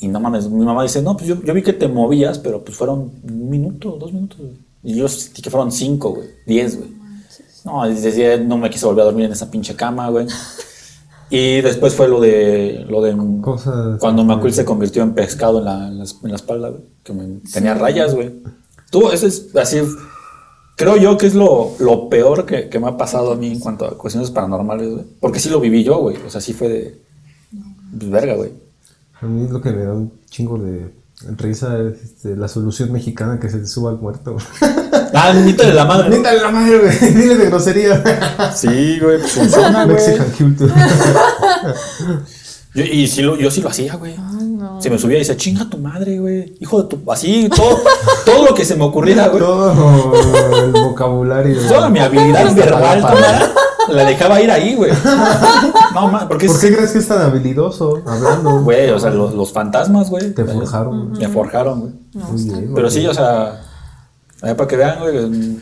[0.00, 2.62] Y no mames, mi mamá dice, no, pues yo, yo vi que te movías, pero
[2.64, 4.38] pues fueron un minuto, dos minutos.
[4.38, 4.52] güey".
[4.82, 6.90] Y yo sentí que fueron cinco, güey, diez, güey.
[7.64, 10.26] No, y decía, no me quise volver a dormir en esa pinche cama, güey.
[11.30, 15.64] Y después fue lo de, lo de Cosas- cuando Macul se convirtió en pescado en
[15.64, 16.82] la, en la, en la espalda, güey.
[17.02, 18.30] Que me- tenía rayas, güey.
[18.90, 19.78] Tú, eso es así.
[20.76, 23.58] Creo yo que es lo, lo peor que, que me ha pasado a mí en
[23.58, 25.04] cuanto a cuestiones paranormales, güey.
[25.20, 26.16] Porque sí lo viví yo, güey.
[26.24, 27.00] O sea, sí fue de.
[27.98, 28.50] Pues verga, güey.
[29.22, 30.92] A mí lo que me da un chingo de
[31.38, 34.36] risa es este, la solución mexicana que se te suba al muerto.
[35.14, 36.10] Ah, de la madre.
[36.14, 37.14] Nítale la madre, güey.
[37.14, 38.52] Dile de grosería.
[38.54, 39.86] Sí, güey, pues funciona.
[39.86, 40.72] Mexican culture.
[42.74, 44.14] Yo, y sí lo, yo sí lo hacía, güey.
[44.18, 44.82] Ay, no.
[44.82, 46.54] Se me subía y decía, chinga tu madre, güey.
[46.60, 47.10] Hijo de tu.
[47.10, 47.80] Así, todo,
[48.26, 49.40] todo lo que se me ocurriera, güey.
[49.40, 50.12] Todo
[50.64, 51.56] el vocabulario.
[51.66, 53.02] Toda mi habilidad verbal
[53.88, 54.92] la dejaba ir ahí, güey.
[55.94, 58.60] No, ma, porque ¿Por es- qué crees que es tan habilidoso hablando?
[58.62, 60.32] Güey, o sea, los, los fantasmas, güey.
[60.34, 61.12] Te forjaron.
[61.12, 61.92] Me forjaron, güey.
[62.14, 62.90] Muy bien, Pero güey.
[62.90, 63.60] sí, o sea,
[64.42, 65.58] a ver, para que vean, güey,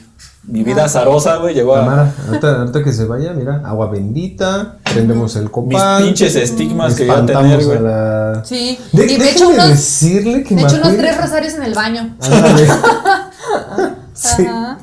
[0.47, 4.77] mi vida azarosa, güey, llegó a Tamara, ahorita, ahorita que se vaya, mira, agua bendita,
[4.93, 6.03] prendemos el mis copal.
[6.03, 7.81] pinches estigmas que iba a espantamos tener, güey.
[7.81, 8.79] la- Sí.
[8.93, 11.75] De, y me echo déjame unos, decirle que me echo unos tres rosarios en el
[11.75, 12.17] baño.
[12.21, 12.67] Ándale.
[14.13, 14.47] sí.
[14.47, 14.79] Ajá.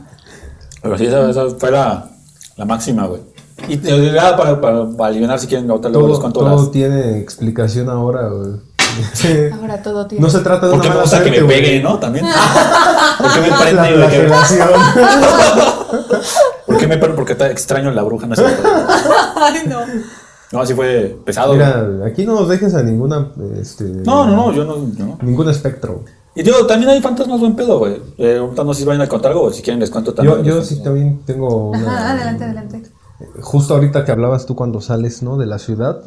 [0.81, 2.09] Pero sí, esa, esa fue la,
[2.57, 3.21] la máxima, güey.
[3.67, 6.71] Y te para, para, para aliviar si quieren, ahorita luego les Todo, cuento todo las.
[6.71, 8.51] tiene explicación ahora, güey.
[9.53, 10.21] Ahora todo tiene.
[10.23, 11.61] No se trata de Porque una me gusta que me güey.
[11.61, 11.97] pegue, ¿no?
[11.99, 12.25] También.
[13.19, 14.09] ¿Por qué me La prende, güey?
[14.09, 14.69] que- flagelación.
[16.65, 17.15] ¿Por qué me prende?
[17.15, 18.63] Porque te extraño la bruja, no es cierto.
[19.35, 19.79] Ay, no.
[20.51, 21.55] No, así fue pesado.
[21.55, 21.65] güey.
[21.65, 23.31] Mira, aquí no nos dejes a ninguna,
[23.61, 23.85] este...
[23.85, 25.17] No, no, no, yo no.
[25.21, 26.03] Ningún espectro.
[26.35, 27.97] Y digo, también hay fantasmas buen pedo, güey.
[28.17, 30.43] Eh, ahorita no sé si vayan a contar algo o si quieren les cuento también.
[30.43, 31.87] Yo, yo sí también tengo una...
[31.87, 32.83] Ajá, adelante, adelante.
[33.41, 35.37] Justo ahorita que hablabas tú cuando sales, ¿no?
[35.37, 36.03] De la ciudad,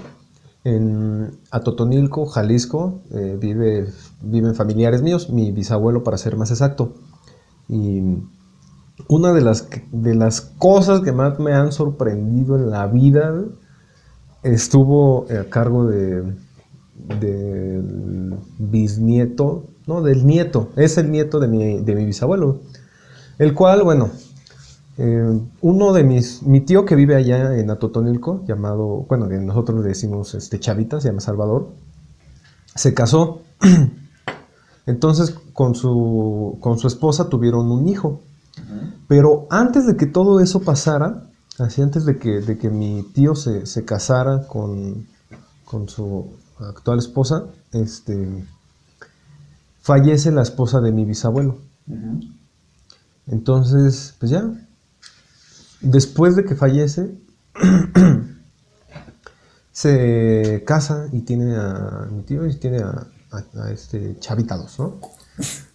[0.65, 3.87] En Atotonilco, Jalisco, eh, vive,
[4.23, 6.95] viven familiares míos, mi bisabuelo para ser más exacto.
[7.69, 8.03] Y
[9.09, 13.45] una de las, de las cosas que más me han sorprendido en la vida
[14.43, 16.35] estuvo a cargo de
[16.95, 22.61] del bisnieto, no, del nieto, es el nieto de mi, de mi bisabuelo,
[23.39, 24.11] el cual, bueno,
[24.97, 29.83] eh, uno de mis, mi tío que vive allá en Atotonilco, llamado, bueno, que nosotros
[29.83, 31.69] le decimos este Chavita, se llama Salvador,
[32.75, 33.43] se casó.
[34.87, 38.21] Entonces con su, con su esposa tuvieron un hijo.
[39.09, 41.25] Pero antes de que todo eso pasara,
[41.59, 45.07] así antes de que, de que mi tío se, se casara con,
[45.65, 48.45] con su actual esposa, este,
[49.81, 51.59] fallece la esposa de mi bisabuelo.
[53.27, 54.51] Entonces, pues ya,
[55.85, 57.11] después de que fallece,
[59.73, 64.79] se casa y tiene a mi tío y tiene a, a- a este Chavita dos,
[64.79, 64.95] ¿no?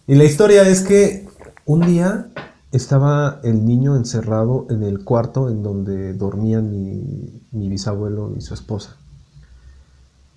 [0.08, 1.28] Y la historia es que
[1.66, 2.30] un día
[2.72, 8.54] estaba el niño encerrado en el cuarto en donde dormían mi, mi bisabuelo y su
[8.54, 8.96] esposa.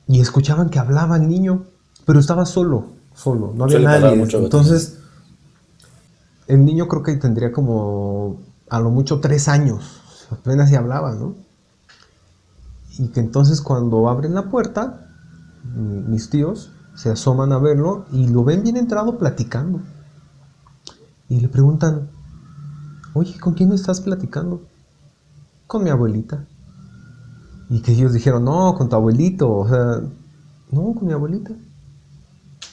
[0.09, 1.64] Y escuchaban que hablaba el niño,
[2.05, 4.16] pero estaba solo, solo, no había nadie.
[4.47, 4.99] Entonces,
[6.49, 8.41] el niño creo que tendría como
[8.73, 10.01] a lo mucho tres años,
[10.31, 11.35] apenas se hablaba, ¿no?
[12.99, 15.09] Y que entonces cuando abren la puerta,
[15.77, 19.81] mi- mis tíos se asoman a verlo y lo ven bien entrado platicando.
[21.29, 22.09] Y le preguntan,
[23.14, 24.62] oye, ¿con quién estás platicando?
[25.66, 26.47] Con mi abuelita.
[27.70, 30.01] Y que ellos dijeron, no, con tu abuelito, o sea,
[30.70, 31.53] no, con mi abuelita.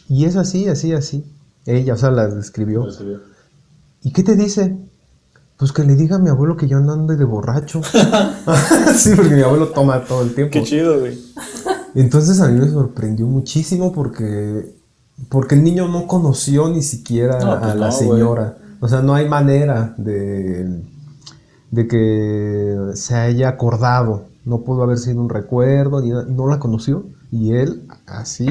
[0.09, 1.25] Y es así, así, así.
[1.65, 2.83] Ella, o sea, la describió.
[4.01, 4.77] ¿Y qué te dice?
[5.59, 7.81] Pues que le diga a mi abuelo que yo no ande de borracho.
[8.95, 10.53] sí, porque mi abuelo toma todo el tiempo.
[10.53, 11.19] Qué chido, güey.
[11.95, 14.73] Entonces a mí me sorprendió muchísimo porque,
[15.27, 18.57] porque el niño no conoció ni siquiera No, pues a la no, señora.
[18.79, 20.81] O sea, no hay manera de,
[21.71, 24.27] de que se haya acordado.
[24.45, 27.03] No pudo haber sido un recuerdo, ni nada, no la conoció.
[27.31, 28.47] Y él así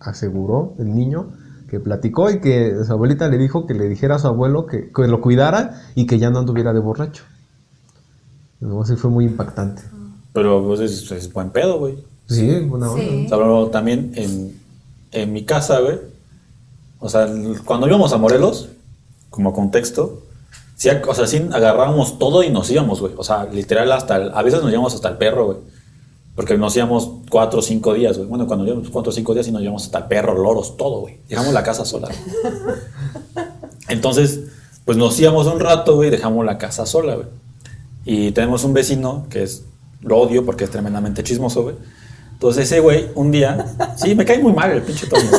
[0.00, 1.28] aseguró, el niño,
[1.72, 4.90] que platicó y que su abuelita le dijo que le dijera a su abuelo que,
[4.94, 7.24] que lo cuidara y que ya no anduviera de borracho.
[8.60, 9.80] No, sí fue muy impactante.
[10.34, 11.96] Pero pues es, es buen pedo, güey.
[12.28, 13.02] Sí, buena onda.
[13.02, 13.22] Sí.
[13.24, 14.54] O sea, luego también en,
[15.12, 15.98] en mi casa, güey.
[17.00, 17.26] O sea,
[17.64, 18.68] cuando íbamos a Morelos,
[19.30, 20.20] como contexto,
[20.76, 23.14] sí, o sea, sí agarrábamos todo y nos íbamos, güey.
[23.16, 25.58] O sea, literal hasta el- a veces nos íbamos hasta el perro, güey.
[26.34, 28.28] Porque nos íbamos cuatro o cinco días, güey.
[28.28, 31.00] Bueno, cuando íbamos cuatro o cinco días sí nos íbamos hasta el perro, loros, todo,
[31.00, 31.18] güey.
[31.28, 32.08] Dejamos la casa sola.
[32.08, 32.76] güey.
[33.88, 34.40] Entonces,
[34.84, 37.26] pues nos íbamos un rato, güey, y dejamos la casa sola, güey.
[38.04, 39.64] Y tenemos un vecino que es,
[40.00, 41.76] lo odio porque es tremendamente chismoso, güey.
[42.32, 43.66] Entonces ese güey un día,
[43.96, 45.30] sí, me cae muy mal el pinche Toño.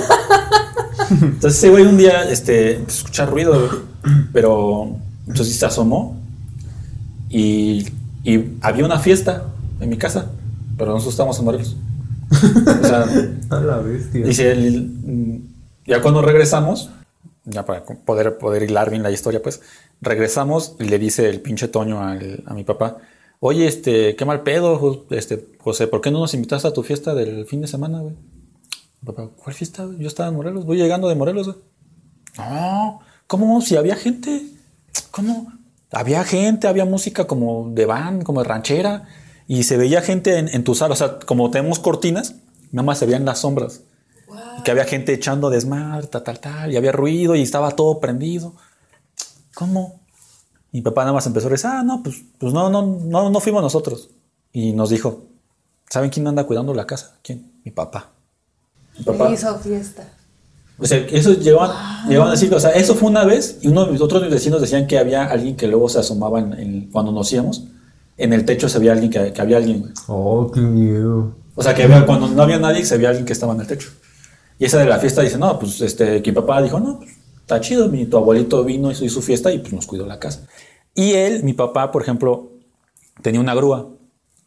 [1.10, 3.82] Entonces ese güey un día, este, empezó a escuchar ruido, güey.
[4.32, 4.96] Pero
[5.28, 6.18] entonces se asomó
[7.30, 7.88] y,
[8.24, 9.48] y había una fiesta
[9.82, 10.32] en mi casa,
[10.84, 11.76] pero nosotros estamos en Morelos.
[12.32, 13.06] O sea,
[13.50, 14.26] A la bestia.
[14.26, 15.38] Dice, el- mm,
[15.88, 16.90] ya cuando regresamos,
[17.46, 19.62] ya para poder, poder hilar bien la historia, pues,
[20.02, 22.98] regresamos y le dice el pinche Toño al- a mi papá,
[23.40, 27.14] oye, este, qué mal pedo, este, José, ¿por qué no nos invitaste a tu fiesta
[27.14, 28.16] del fin de semana, güey?
[29.02, 29.88] Mi Papá, ¿cuál fiesta?
[29.98, 31.58] Yo estaba en Morelos, voy llegando de Morelos, güey.
[32.38, 33.62] No, ¿cómo?
[33.62, 34.48] Si había gente,
[35.12, 35.52] ¿cómo?
[35.92, 39.08] Había gente, había música como de van, como de ranchera,
[39.48, 42.36] y se veía gente en, en tu sala, o sea, como tenemos cortinas,
[42.72, 43.82] nada más se veían las sombras.
[44.60, 48.00] Y que había gente echando desmadre, tal, tal, tal, y había ruido y estaba todo
[48.00, 48.56] prendido.
[49.54, 50.00] ¿Cómo?
[50.72, 53.40] Mi papá nada más empezó a decir, ah, no, pues, pues no, no, no, no
[53.40, 54.10] fuimos nosotros.
[54.52, 55.26] Y nos dijo,
[55.90, 57.18] ¿saben quién anda cuidando la casa?
[57.22, 57.52] ¿Quién?
[57.64, 58.12] Mi papá.
[58.98, 59.30] Mi papá.
[59.32, 60.08] Hizo fiesta.
[60.80, 63.86] O sea, eso llegaban, llegaban a decir, o sea, eso fue una vez y uno
[63.86, 66.90] de mis otros mis vecinos decían que había alguien que luego se asomaba en, en-
[66.92, 67.66] cuando nos íbamos.
[68.18, 69.94] En el techo se veía alguien que, que había alguien.
[70.08, 71.36] Oh, qué miedo.
[71.56, 73.68] O sea, que había- cuando no había nadie, se veía alguien que estaba en el
[73.68, 73.90] techo.
[74.60, 77.12] Y esa de la fiesta dice, no, pues este, que mi papá dijo, no, pues
[77.42, 80.20] está chido, mi, tu abuelito vino, hizo, hizo su fiesta y pues nos cuidó la
[80.20, 80.48] casa.
[80.96, 82.52] Y él, mi papá, por ejemplo,
[83.22, 83.90] tenía una grúa.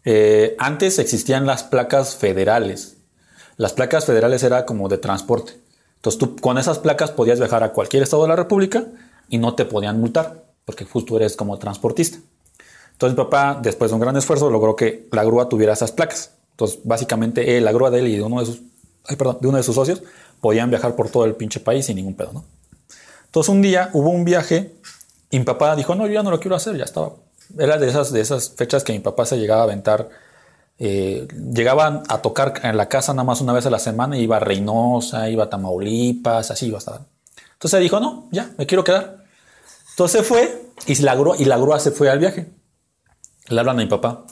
[0.04, 2.98] Eh, antes existían las placas federales.
[3.56, 5.54] Las placas federales era como de transporte.
[5.96, 8.84] Entonces tú con esas placas podías viajar a cualquier estado de la República
[9.28, 12.18] y no te podían multar, porque justo eres como transportista.
[12.96, 16.30] Entonces mi papá, después de un gran esfuerzo, logró que la grúa tuviera esas placas.
[16.52, 18.62] Entonces, básicamente, él, la grúa de él y de uno de sus,
[19.06, 20.02] ay, perdón, de uno de sus socios
[20.40, 22.44] podían viajar por todo el pinche país sin ningún pedo, ¿no?
[23.26, 24.72] Entonces, un día hubo un viaje
[25.30, 27.12] y mi papá dijo, no, yo ya no lo quiero hacer, ya estaba.
[27.58, 30.08] Era de esas, de esas fechas que mi papá se llegaba a aventar
[30.78, 34.36] eh, llegaban a tocar en la casa nada más una vez a la semana, iba
[34.36, 37.00] a Reynosa, iba a Tamaulipas, así iba a estar.
[37.54, 39.24] Entonces dijo, no, ya, me quiero quedar.
[39.90, 42.50] Entonces fue y la grúa, y la grúa se fue al viaje.
[43.48, 44.24] Le hablan a mi papá.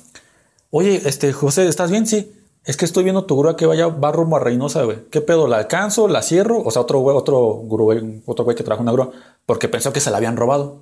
[0.70, 2.06] Oye, este, José, ¿estás bien?
[2.06, 2.32] Sí.
[2.64, 4.98] Es que estoy viendo tu grúa que vaya, va rumbo a Reynosa, güey.
[5.10, 5.46] ¿Qué pedo?
[5.46, 6.08] ¿La alcanzo?
[6.08, 6.62] ¿La cierro?
[6.64, 9.10] O sea, otro güey, otro güey, otro güey que trajo una grúa,
[9.44, 10.78] porque pensó que se la habían robado.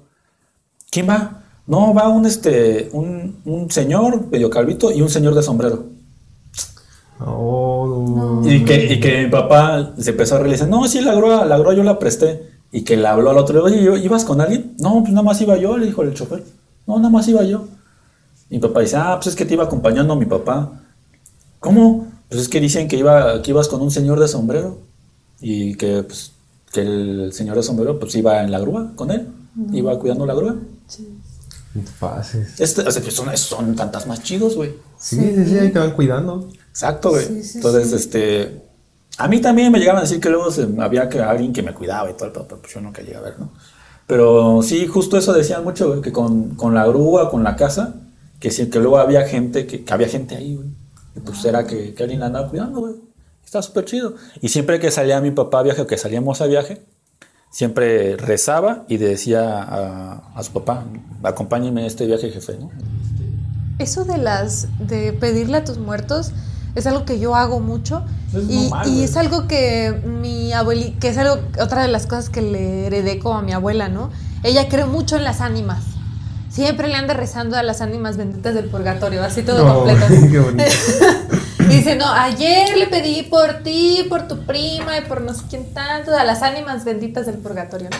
[0.90, 1.42] ¿Quién va?
[1.66, 5.84] No, va un, este, un, un señor medio calvito y un señor de sombrero.
[7.24, 11.44] Oh, Y que, y que mi papá se empezó a realizar, no, sí, la grúa,
[11.44, 12.50] la grúa yo la presté.
[12.72, 14.74] Y que le habló al otro, oye, ¿yo- ¿ibas con alguien?
[14.78, 16.42] No, pues nada más iba yo, le dijo el chofer.
[16.86, 17.64] No, nada más iba yo.
[18.52, 20.82] Y mi papá dice, ah, pues es que te iba acompañando mi papá.
[21.58, 22.06] ¿Cómo?
[22.28, 24.76] Pues es que dicen que, iba, que ibas con un señor de sombrero.
[25.40, 26.32] Y que, pues,
[26.70, 29.28] que el señor de sombrero, pues iba en la grúa con él.
[29.72, 30.56] Iba cuidando la grúa.
[31.98, 32.60] pases.
[32.60, 34.74] Este, o sea, pues son, son fantasmas chidos, güey.
[34.98, 36.48] Sí, sí, sí, ahí te van cuidando.
[36.68, 37.24] Exacto, güey.
[37.26, 37.96] Sí, sí, Entonces, sí.
[37.96, 38.62] este.
[39.18, 41.74] A mí también me llegaban a decir que luego se- había que alguien que me
[41.74, 43.50] cuidaba y todo el pedo, pero pues yo nunca llegué a ver, ¿no?
[44.06, 47.94] Pero sí, justo eso decían mucho, güey, que con, con la grúa, con la casa,
[48.42, 50.66] que sí, que luego había gente, que, que había gente ahí, güey.
[51.14, 52.94] Y pues era que, que alguien la andaba cuidando, güey.
[53.44, 54.16] Estaba súper chido.
[54.40, 56.82] Y siempre que salía mi papá a viaje o que salíamos a viaje,
[57.52, 60.84] siempre rezaba y decía a, a su papá,
[61.22, 62.72] acompáñeme a este viaje, jefe, ¿no?
[63.78, 66.32] Eso de las de pedirle a tus muertos
[66.74, 70.98] es algo que yo hago mucho Es y, normal, y es algo que mi abuelita,
[70.98, 74.10] que es algo otra de las cosas que le heredé como a mi abuela, ¿no?
[74.42, 75.91] Ella cree mucho en las ánimas.
[76.52, 80.04] Siempre le anda rezando a las ánimas benditas del purgatorio, así todo completo.
[80.30, 80.64] qué bonito.
[81.68, 85.72] Dice, no, ayer le pedí por ti, por tu prima y por no sé quién
[85.72, 87.96] tanto, a las ánimas benditas del purgatorio, ¿no?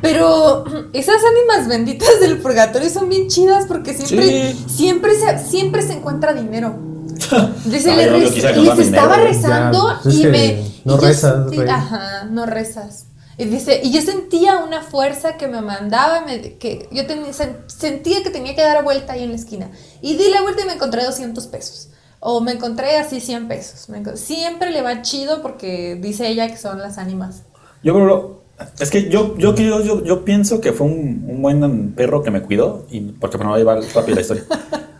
[0.00, 4.64] Pero esas ánimas benditas del purgatorio son bien chidas porque siempre, Sí.
[4.68, 6.76] siempre, se, siempre se encuentra dinero.
[7.64, 10.54] Dice, No, yo- yo les dan estaba rezando ya, pues y me...
[10.84, 11.68] no y yo rezas, rey.
[11.68, 13.06] Ajá, no rezas.
[13.36, 18.22] Y dice, y yo sentía una fuerza que me mandaba, me- que yo sen- sentía
[18.22, 19.70] que tenía que dar vuelta ahí en la esquina.
[20.00, 21.88] Y di la vuelta y me encontré 200 pesos.
[22.20, 23.88] O me encontré así 100 pesos.
[24.14, 27.42] Siempre le va chido porque dice ella que son las ánimas.
[27.82, 28.44] Yo creo,
[28.78, 32.86] es que yo, yo, yo, yo, pienso que fue un, buen perro que me cuidó,
[32.90, 34.44] y, porque me va a llevar rápido la historia.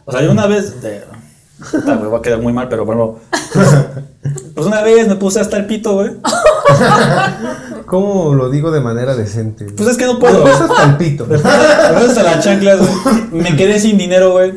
[0.06, 0.74] O sea, yo una vez,
[1.70, 3.16] puta, va a quedar muy mal, pero bueno,
[4.54, 6.10] pues una vez me puse hasta el pito, güey.
[7.86, 9.66] ¿Cómo lo digo de manera decente?
[9.76, 10.44] Pues es que no puedo.
[10.44, 11.26] Me puse hasta el pito.
[11.26, 13.42] Me puse hasta las chanclas, güey.
[13.42, 14.54] Me quedé sin dinero, güey.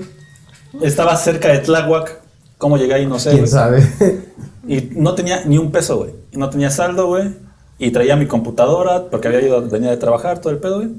[0.81, 2.21] Estaba cerca de Tláhuac.
[2.57, 3.05] ¿Cómo llegué ahí?
[3.05, 3.51] No sé, ¿Quién güey.
[3.51, 4.23] sabe?
[4.67, 6.11] Y no tenía ni un peso, güey.
[6.31, 7.35] Y no tenía saldo, güey.
[7.79, 10.89] Y traía mi computadora porque había ido, venía de trabajar, todo el pedo, güey.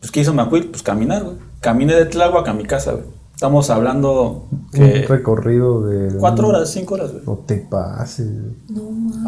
[0.00, 0.66] Pues, ¿qué hizo Macuil?
[0.68, 1.36] Pues caminar, güey.
[1.60, 3.04] Caminé de Tláhuac a mi casa, güey.
[3.38, 6.18] Estamos hablando Un que recorrido de...
[6.18, 7.22] cuatro horas, cinco horas, güey.
[7.24, 8.26] No te pases.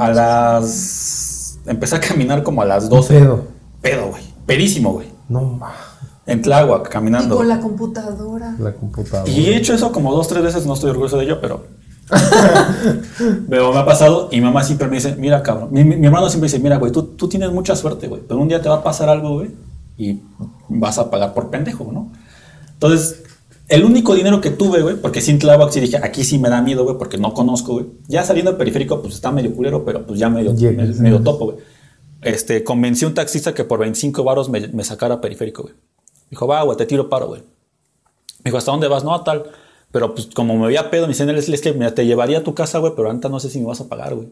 [0.01, 1.61] A las...
[1.65, 3.21] Empecé a caminar como a las 12.
[3.21, 3.45] Pedo.
[3.81, 4.23] Pedo, güey.
[4.47, 5.07] Pedísimo, güey.
[5.29, 5.71] No ma.
[6.27, 7.37] En Tláhuac, Y caminando.
[7.37, 8.57] con la computadora.
[8.59, 9.31] La computadora.
[9.31, 11.67] Y he hecho eso como dos, tres veces, no estoy orgulloso de ello, pero.
[13.49, 15.69] pero me ha pasado y mi mamá siempre me dice: Mira, cabrón.
[15.71, 18.41] Mi, mi- mi hermano siempre dice: Mira, güey, tú, tú tienes mucha suerte, güey, pero
[18.41, 19.51] un día te va a pasar algo, güey,
[19.97, 20.21] y
[20.69, 22.11] vas a pagar por pendejo, ¿no?
[22.73, 23.23] Entonces,
[23.71, 26.61] el único dinero que tuve, güey, porque sin Tláhuac sí dije: Aquí sí me da
[26.61, 27.87] miedo, güey, porque no conozco, güey.
[28.09, 31.59] Ya saliendo del periférico, pues está medio culero, pero pues ya medio, medio topo, güey.
[32.23, 35.75] Este, convencí a un taxista que por 25 varos me, me sacara periférico, güey.
[36.29, 37.41] Dijo, va, güey, te tiro paro, güey.
[37.41, 39.05] Me dijo, ¿hasta dónde vas?
[39.05, 39.51] No, a tal.
[39.93, 42.43] Pero pues como me veía pedo, me dicen, es, es que mira, te llevaría a
[42.43, 44.29] tu casa, güey, pero ahorita no sé si me vas a pagar, güey.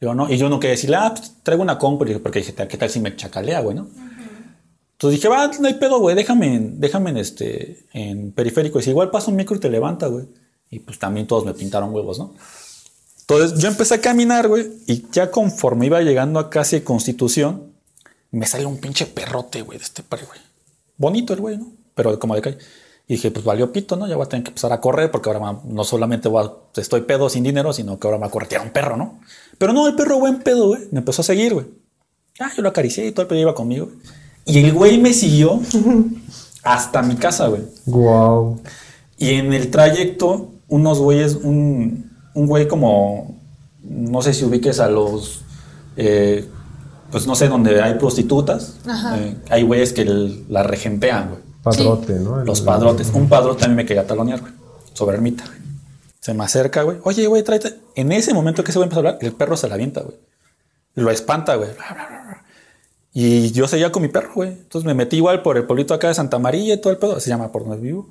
[0.00, 0.30] Digo, no.
[0.30, 2.76] Y yo no quería decirle, ah, pues traigo una compra, y dije, porque dije, ¿qué
[2.76, 3.88] tal si me chacalea, güey, no?
[5.00, 8.78] Entonces dije, va, no hay pedo, güey, déjame, en- déjame en, este, en periférico.
[8.78, 10.26] Y si igual pasa un micro y te levanta, güey.
[10.70, 12.34] Y pues también todos me pintaron huevos, ¿no?
[13.22, 17.72] Entonces yo empecé a caminar, güey, y ya conforme iba llegando a casi Constitución,
[18.30, 20.38] me sale un pinche perrote, güey, de este par, güey.
[20.96, 21.72] Bonito el güey, ¿no?
[21.94, 22.58] Pero como de calle.
[23.08, 24.06] Y dije, pues valió pito, ¿no?
[24.06, 27.00] Ya voy a tener que empezar a correr porque ahora no solamente voy a- estoy
[27.02, 29.20] pedo sin dinero, sino que ahora me va a un perro, ¿no?
[29.58, 30.82] Pero no, el perro buen pedo, güey.
[30.90, 31.66] Me empezó a seguir, güey.
[32.38, 33.86] Ah, yo lo acaricié y todo el pedo iba conmigo.
[33.86, 33.96] güey.
[34.50, 35.60] Y el güey me siguió
[36.62, 37.62] hasta mi casa, güey.
[37.86, 38.60] Guau.
[39.16, 43.38] Y en el trayecto, unos güeyes, un, un güey como,
[43.82, 45.42] no sé si ubiques a los,
[45.96, 46.48] eh,
[47.10, 48.76] pues no sé, donde hay prostitutas.
[48.86, 49.18] Ajá.
[49.18, 51.40] eh, hay güeyes que el- la regentean, güey.
[51.62, 52.40] Padrote, ¿no?
[52.40, 53.10] El- Los padrotes.
[53.14, 54.52] Un padrote también me quería talonear, güey.
[54.94, 55.58] Sobre ermita, güey.
[56.20, 56.98] Se me acerca, güey.
[57.04, 57.76] Oye, güey, tráete.
[57.94, 60.16] En ese momento que ese güey empezó a hablar, el perro se la avienta, güey.
[60.94, 61.70] Lo espanta, güey.
[61.74, 62.19] Bla, bla, bla.
[63.12, 64.50] Y yo seguía con mi perro, güey.
[64.50, 67.18] Entonces me metí igual por el pueblito acá de Santa María y todo el pedo.
[67.20, 68.10] Se llama por donde vivo.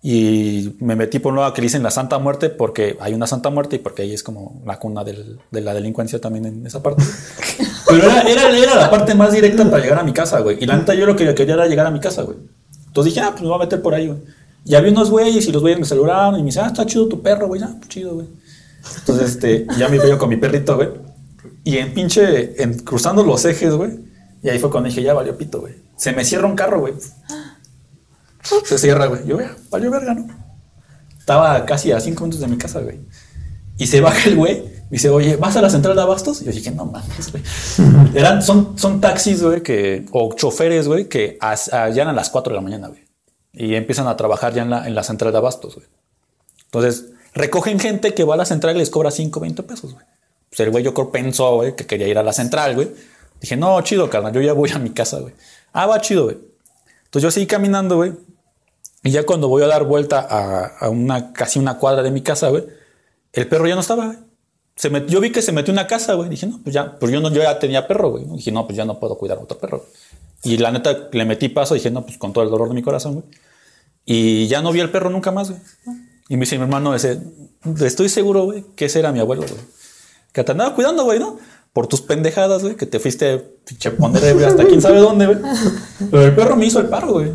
[0.00, 3.50] Y me metí por un lado que dicen la Santa Muerte porque hay una Santa
[3.50, 6.80] Muerte y porque ahí es como la cuna del- de la delincuencia también en esa
[6.82, 7.02] parte.
[7.88, 10.58] Pero era, era, era la parte más directa para llegar a mi casa, güey.
[10.62, 12.36] Y la neta yo lo que quería era llegar a mi casa, güey.
[12.86, 14.18] Entonces dije, ah, pues me voy a meter por ahí, güey.
[14.64, 17.08] Y había unos güeyes y los güeyes me saludaron y me dicen, ah, está chido
[17.08, 17.60] tu perro, güey.
[17.62, 18.26] Ah, pues chido, güey.
[19.00, 20.90] Entonces, este, ya me yo con mi perrito, güey.
[21.64, 24.07] Y en pinche, en, cruzando los ejes, güey.
[24.42, 25.74] Y ahí fue cuando dije, ya valió pito, güey.
[25.96, 26.94] Se me cierra un carro, güey.
[28.64, 29.26] Se cierra, güey.
[29.26, 30.26] Yo, ya, valió verga, ¿no?
[31.18, 33.00] Estaba casi a cinco minutos de mi casa, güey.
[33.76, 34.78] Y se baja el güey.
[34.90, 36.40] Y dice, oye, ¿vas a la central de abastos?
[36.40, 37.42] Y yo dije, no mames, güey.
[38.14, 42.56] Eran, son, son taxis, güey, que, o choferes, güey, que as- a las 4 de
[42.56, 43.04] la mañana, güey.
[43.52, 45.86] Y empiezan a trabajar ya en la, en la central de abastos, güey.
[46.66, 50.06] Entonces, recogen gente que va a la central y les cobra 5, 20 pesos, güey.
[50.48, 52.88] Pues el güey yo creo pensó, güey, que quería ir a la central, güey.
[53.40, 55.34] Dije, no, chido, carnal, yo ya voy a mi casa, güey.
[55.72, 56.38] Ah, va chido, güey.
[57.04, 58.12] Entonces yo seguí caminando, güey.
[59.04, 62.20] Y ya cuando voy a dar vuelta a, a una, casi una cuadra de mi
[62.22, 62.64] casa, güey,
[63.32, 64.18] el perro ya no estaba, güey.
[64.74, 66.28] Se met- yo vi que se metió una casa, güey.
[66.28, 68.24] Dije, no, pues ya, pues yo, no, yo ya tenía perro, güey.
[68.24, 69.84] Dije, no, pues ya no puedo cuidar a otro perro.
[70.44, 72.82] Y la neta le metí paso, dije, no, pues con todo el dolor de mi
[72.82, 73.24] corazón, güey.
[74.04, 75.60] Y ya no vi al perro nunca más, güey.
[76.28, 77.20] Y me dice mi hermano ese,
[77.80, 79.60] estoy seguro, güey, que ese era mi abuelo, güey.
[80.32, 81.38] Que te andaba cuidando, güey, ¿no?
[81.78, 85.38] Por tus pendejadas, güey, que te fuiste pinche poner ebrio hasta quién sabe dónde, güey.
[86.10, 87.30] Pero el perro me hizo el paro, güey.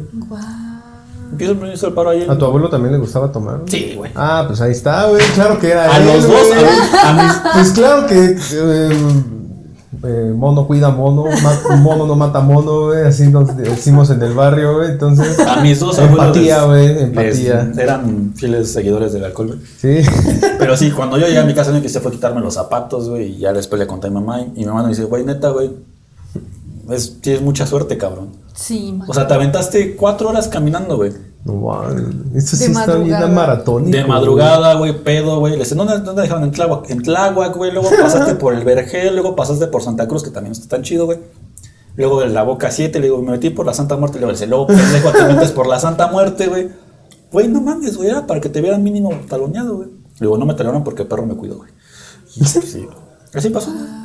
[1.31, 2.27] Empiezo me hizo el paro ahí.
[2.29, 3.61] ¿A tu abuelo también le gustaba tomar?
[3.67, 4.11] Sí, güey.
[4.15, 5.23] Ah, pues ahí está, güey.
[5.33, 6.59] Claro que era A él, los dos, güey.
[6.65, 8.97] a- a mis- Pues claro que eh,
[10.03, 13.03] eh, mono cuida mono, ma- mono no mata mono, güey.
[13.05, 14.91] Así nos decimos en el barrio, güey.
[14.91, 16.87] Entonces, A mis dos empatía, les- güey.
[16.87, 17.71] les- Empatía.
[17.77, 19.59] Eran fieles seguidores del alcohol, güey.
[19.77, 20.09] Sí.
[20.59, 23.09] Pero sí, cuando yo llegué a mi casa, lo que hice fue quitarme los zapatos,
[23.09, 23.33] güey.
[23.35, 24.41] Y ya después le conté a mi mamá.
[24.41, 25.71] Y mi mamá me dice, güey, neta, güey.
[26.89, 28.29] Es, tienes mucha suerte, cabrón.
[28.53, 29.09] Sí, man.
[29.09, 31.11] O sea, te aventaste cuatro horas caminando, güey.
[31.45, 32.03] No, mames,
[32.35, 33.97] Esto sí De está bien maratónico.
[33.97, 35.53] De madrugada, güey, pedo, güey.
[35.53, 36.89] Le dice, ¿dónde, ¿dónde dejaron en Tláhuac?
[36.89, 37.71] En Tláhuac, güey.
[37.71, 41.05] Luego pasaste por el Vergel, luego pasaste por Santa Cruz, que también está tan chido,
[41.05, 41.19] güey.
[41.95, 44.19] Luego de la Boca 7, le digo, me metí por la Santa Muerte.
[44.19, 46.69] Le dice, luego pendejo, te metes por la Santa Muerte, güey.
[47.31, 49.89] Güey, no mames, güey, era para que te vieran mínimo taloneado, güey.
[49.89, 51.71] Le digo, no me talonearon porque el perro me cuidó, güey.
[52.25, 52.87] Sí,
[53.33, 53.71] así pasó.
[53.71, 54.03] güey.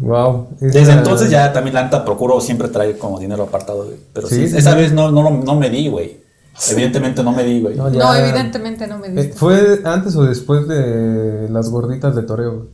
[0.00, 0.48] Wow.
[0.60, 3.96] Desde entonces ya también la neta procuro siempre traer como dinero apartado, güey.
[4.12, 4.76] Pero sí, Sí, sí, esa sí.
[4.78, 6.22] vez no, no, no me di, güey.
[6.70, 7.76] Evidentemente no me di, güey.
[7.76, 9.32] No, ya- No, evidentemente no me Eh, diste.
[9.34, 12.66] ¿Fue antes o después de las gorditas de toreo?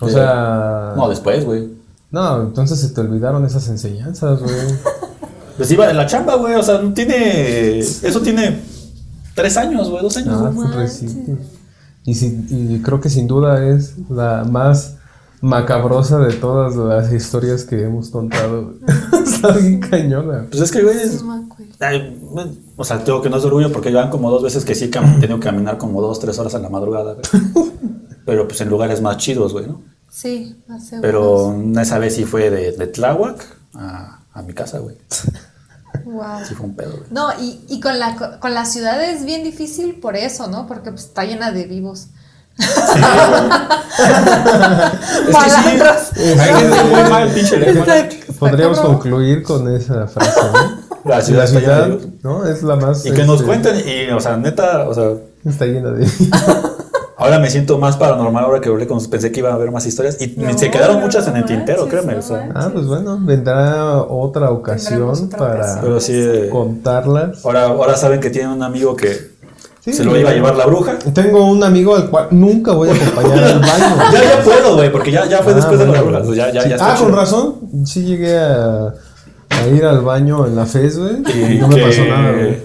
[0.00, 0.92] O sea.
[0.96, 1.68] No, después, güey.
[2.10, 4.54] No, entonces se te olvidaron esas enseñanzas, güey.
[5.56, 6.54] Pues iba en la chamba, güey.
[6.54, 7.80] O sea, no tiene.
[7.80, 8.60] Eso tiene
[9.34, 10.34] tres años, güey, dos años.
[10.40, 11.36] Ah, fue reciente.
[12.06, 14.94] Y, si- y creo que sin duda es la más
[15.42, 18.72] macabrosa de todas las historias que hemos contado.
[19.22, 20.46] Está bien cañona.
[20.50, 20.96] Pues es que, güey.
[21.80, 22.20] Ay,
[22.76, 24.84] o sea, tengo que no es de orgullo porque llevan como dos veces que sí
[24.94, 27.24] he tenido que caminar como dos, tres horas en la madrugada, güey.
[28.26, 29.82] Pero pues en lugares más chidos, güey, ¿no?
[30.10, 34.96] Sí, hace Pero esa vez sí fue de, de Tláhuac a, a mi casa, güey.
[36.04, 36.44] Wow.
[36.46, 37.04] Sí fue un pedo, güey.
[37.10, 40.66] No, y, y con, la, con la ciudad es bien difícil por eso, ¿no?
[40.66, 42.08] Porque pues, está llena de vivos.
[42.58, 43.00] Es que
[45.32, 46.08] Malandros.
[46.14, 47.88] sí, hay gente muy mal, pinche lejos.
[47.88, 48.32] Exacto.
[48.38, 50.89] Podríamos concluir con esa frase, ¿no?
[51.04, 52.08] La ciudad la está llena de.
[52.22, 52.46] ¿no?
[52.46, 53.04] Es la más.
[53.06, 55.12] Y que nos este, cuenten, y, o sea, neta, o sea,
[55.44, 56.06] Está llena de.
[57.16, 59.84] ahora me siento más paranormal ahora que hablé con pensé que iba a haber más
[59.86, 62.12] historias y No, se quedaron muchas en el tintero, manches, créeme.
[62.14, 62.36] no o sea.
[62.38, 62.54] manches.
[62.56, 65.78] Ah, pues bueno, vendrá otra ocasión otra para ocasión.
[65.82, 67.44] Pero sí, eh, contarlas.
[67.44, 69.30] ahora, ahora saben que tienen un amigo que
[69.82, 70.98] Sí, se lo iba a llevar la bruja.
[71.14, 73.96] Tengo un amigo al cual nunca voy a acompañar al baño.
[74.12, 76.18] Ya, ya puedo, güey, porque ya, ya fue Ah, después de la bruja.
[76.18, 76.68] entonces Ya, ya, Sí.
[76.68, 77.16] ya está ah, con chido.
[77.18, 77.54] razón.
[77.86, 78.92] Sí llegué a,
[79.60, 81.16] a ir al baño en la FES, güey.
[81.54, 82.56] Y no me que pasó nada, güey.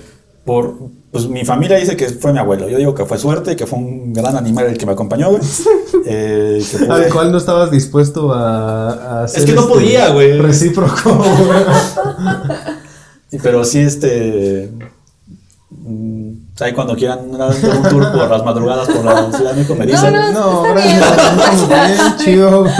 [0.45, 0.75] Por,
[1.11, 2.69] pues mi familia dice que fue mi abuelo.
[2.69, 5.41] Yo digo que fue suerte, que fue un gran animal el que me acompañó, güey.
[6.07, 9.39] Eh, Al cual no estabas dispuesto a, a hacer.
[9.39, 10.39] Es que no podía, güey.
[10.39, 11.63] Recíproco, güey.
[13.41, 14.69] Pero sí, este.
[15.71, 19.75] mm, Ahí cuando quieran dar un tour por las madrugadas por la Ciudad de México
[19.75, 20.13] me dicen.
[20.13, 20.99] no, No, está bien.
[21.69, 21.97] gracias.
[21.97, 22.73] Bien, chido, güey.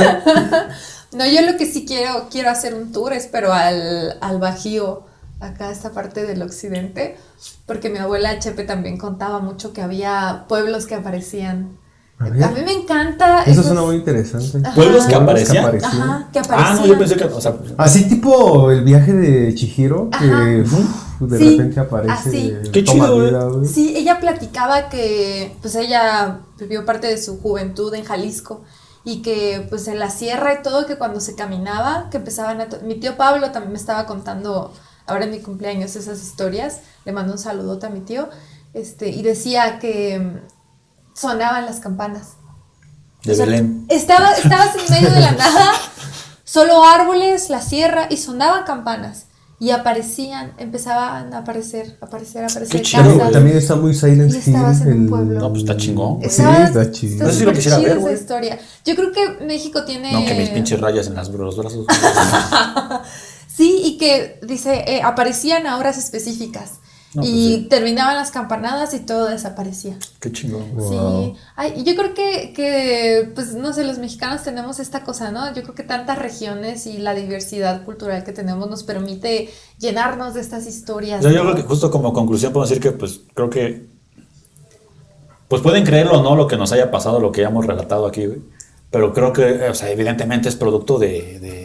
[1.16, 5.04] No, yo lo que sí quiero, quiero hacer un tour es, pero al, al Bajío,
[5.40, 7.18] acá esta parte del occidente,
[7.66, 11.78] porque mi abuela Chepe también contaba mucho que había pueblos que aparecían.
[12.18, 13.42] A mí me encanta.
[13.42, 14.60] Eso esos- suena muy interesante.
[14.74, 15.66] ¿Pueblos que aparecían?
[15.84, 16.78] Ajá, que Ah, aparecían.
[16.78, 17.26] no, yo pensé que.
[17.26, 20.62] O sea, Así tipo el viaje de Chihiro, que Ajá.
[20.64, 22.14] uf, de Sí, repente aparece.
[22.14, 22.54] así.
[22.72, 23.68] Qué chido, vida, güey.
[23.68, 28.62] Sí, ella platicaba que pues ella vivió parte de su juventud en Jalisco
[29.06, 32.68] y que pues en la sierra y todo, que cuando se caminaba, que empezaban a...
[32.84, 34.74] Mi tío Pablo también me estaba contando
[35.06, 38.30] ahora en mi cumpleaños esas historias, le mando un saludote a mi tío,
[38.74, 42.34] este, y decía que mm, sonaban las campanas.
[43.24, 43.86] De O sea, Belén.
[43.90, 45.72] Estaba, estabas en medio de la nada,
[46.44, 49.25] solo árboles, la sierra, y sonaban campanas.
[49.58, 53.32] Y aparecían, empezaban a aparecer, aparecer, aparecer Qué chido, casas.
[53.32, 55.40] También está muy Silent Y estabas en un el- pueblo.
[55.40, 56.20] No, pues está chingón.
[56.24, 57.14] Sí, está chido.
[57.14, 58.14] está Eso sí lo quisiera chida ver, esa güey.
[58.16, 58.60] historia.
[58.84, 60.12] Yo creo que México tiene...
[60.12, 61.86] No, que mis pinches rayas en las, los brazos.
[63.48, 66.72] Sí, y que dice, eh, aparecían a horas específicas.
[67.16, 67.68] No, pues y sí.
[67.70, 69.98] terminaban las campanadas y todo desaparecía.
[70.20, 70.76] Qué chingón.
[70.76, 71.34] Wow.
[71.34, 75.48] Sí, Ay, yo creo que, que, pues no sé, los mexicanos tenemos esta cosa, ¿no?
[75.54, 79.50] Yo creo que tantas regiones y la diversidad cultural que tenemos nos permite
[79.80, 81.24] llenarnos de estas historias.
[81.24, 83.86] Yo creo que justo como conclusión puedo decir que pues creo que
[85.48, 88.08] pues pueden creerlo o no lo que nos haya pasado, lo que ya hemos relatado
[88.08, 88.40] aquí, güey.
[88.92, 91.65] Pero creo que, o sea, evidentemente es producto de, de,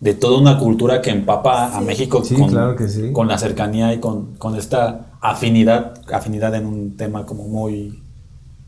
[0.00, 1.80] de toda una cultura que empapa a.
[1.80, 3.12] México Sí, con, claro que sí.
[3.12, 8.00] con la cercanía y con, con esta afinidad, afinidad en un tema como muy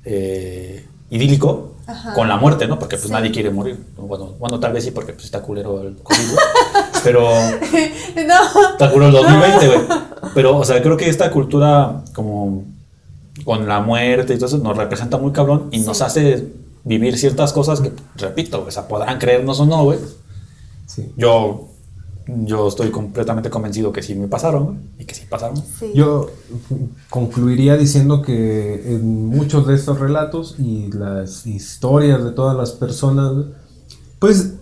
[0.05, 2.15] eh, idílico Ajá.
[2.15, 2.79] con la muerte, ¿no?
[2.79, 3.13] Porque pues Sí.
[3.13, 3.79] nadie quiere morir.
[3.97, 6.19] Bueno, bueno, tal vez sí porque pues, está culero el COVID.
[7.05, 9.81] Pero no, Está culero el 2020, güey.
[10.35, 12.65] Pero, o sea, creo que esta cultura, como
[13.45, 16.47] con la muerte y todo eso, nos representa muy cabrón y nos hace
[16.85, 19.99] vivir ciertas cosas que, repito, o sea, podrán creernos o no, güey.
[20.91, 21.13] Sí.
[21.17, 21.69] Yo,
[22.27, 25.57] yo estoy completamente convencido que sí me pasaron, y que sí pasaron.
[25.57, 25.93] sí.
[25.95, 26.31] Yo
[27.09, 33.47] concluiría diciendo que en muchos de estos relatos y las historias de todas las personas,
[34.19, 34.55] pues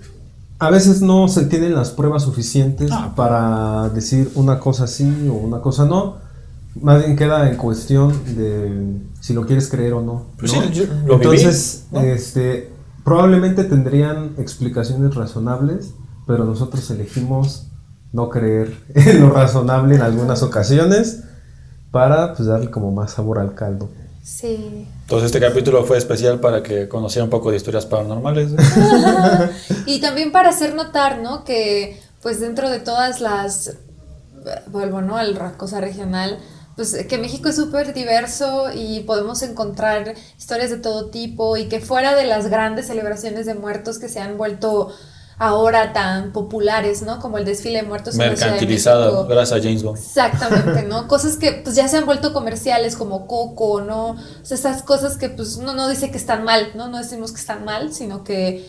[0.59, 3.13] a veces no se tienen las pruebas suficientes Ah.
[3.17, 6.17] para decir una cosa sí o una cosa no.
[6.81, 10.27] Más bien queda en cuestión de si lo quieres creer o no.
[10.39, 10.63] Pues ¿no?
[10.63, 12.01] sí, yo lo viví, Entonces, ¿no?
[12.01, 12.71] este,
[13.05, 15.93] probablemente tendrían explicaciones razonables,
[16.29, 17.65] pero nosotros elegimos
[18.13, 21.25] no creer en lo razonable en algunas ocasiones
[21.91, 23.89] para pues darle como más sabor al caldo.
[24.23, 24.87] Sí.
[25.03, 28.53] Entonces este capítulo fue especial para que conociera un poco de historias paranormales.
[29.87, 31.45] Y también para hacer notar, ¿no?
[31.45, 33.77] Que pues dentro de todas las,
[34.67, 35.17] vuelvo, ¿no?
[35.17, 36.39] Al cosa regional,
[36.77, 41.81] pues que México es súper diverso y podemos encontrar historias de todo tipo y que
[41.81, 44.93] fuera de las grandes celebraciones de muertos que se han vuelto
[45.39, 47.21] ahora tan populares, ¿no?
[47.21, 48.35] Como el desfile de muertos México.
[49.29, 49.99] gracias a James Bond.
[49.99, 51.07] Exactamente, ¿no?
[51.09, 54.11] Cosas que pues ya se han vuelto comerciales como Coco, ¿no?
[54.11, 56.89] O sea, esas cosas que pues uno no dice que están mal, ¿no?
[56.89, 58.67] No decimos que están mal, sino que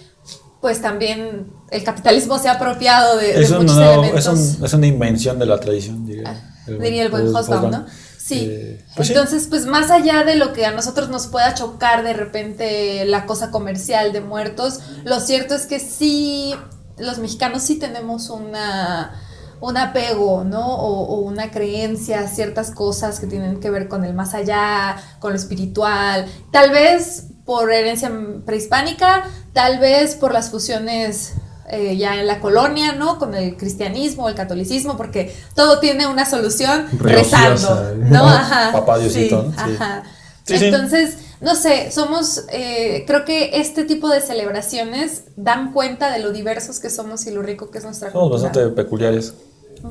[0.62, 4.20] pues también el capitalismo se ha apropiado de, de muchos elementos.
[4.20, 4.28] es,
[4.60, 6.52] un- es una invención de la tradición, diría.
[6.68, 7.72] diría el buen Hobsbawm, Hobsbawm.
[7.72, 7.86] ¿no?
[8.30, 8.48] Sí.
[8.48, 9.14] Eh, pues sí.
[9.14, 13.26] Entonces, pues más allá de lo que a nosotros nos pueda chocar de repente la
[13.26, 16.54] cosa comercial de muertos, lo cierto es que sí,
[16.98, 19.26] los mexicanos sí tenemos una
[19.62, 20.66] un apego, ¿no?
[20.66, 24.96] O, o una creencia a ciertas cosas que tienen que ver con el más allá,
[25.20, 28.12] con lo espiritual, tal vez por herencia
[28.46, 29.24] prehispánica,
[29.54, 31.34] tal vez por las fusiones
[31.70, 33.18] eh, ya en la colonia, ¿no?
[33.20, 38.10] Con el cristianismo, el catolicismo, porque todo tiene una solución Religiosa, rezando, ¿eh?
[38.10, 38.28] ¿no?
[38.28, 38.72] Ajá.
[38.72, 39.64] Papá Diosito, sí.
[39.66, 39.76] Sí.
[39.76, 40.04] Ajá.
[40.46, 40.66] Sí, sí.
[40.66, 46.32] Entonces, no sé, somos, eh, creo que este tipo de celebraciones dan cuenta de lo
[46.32, 48.50] diversos que somos y lo rico que es nuestra Somos cultura.
[48.50, 49.34] bastante peculiares.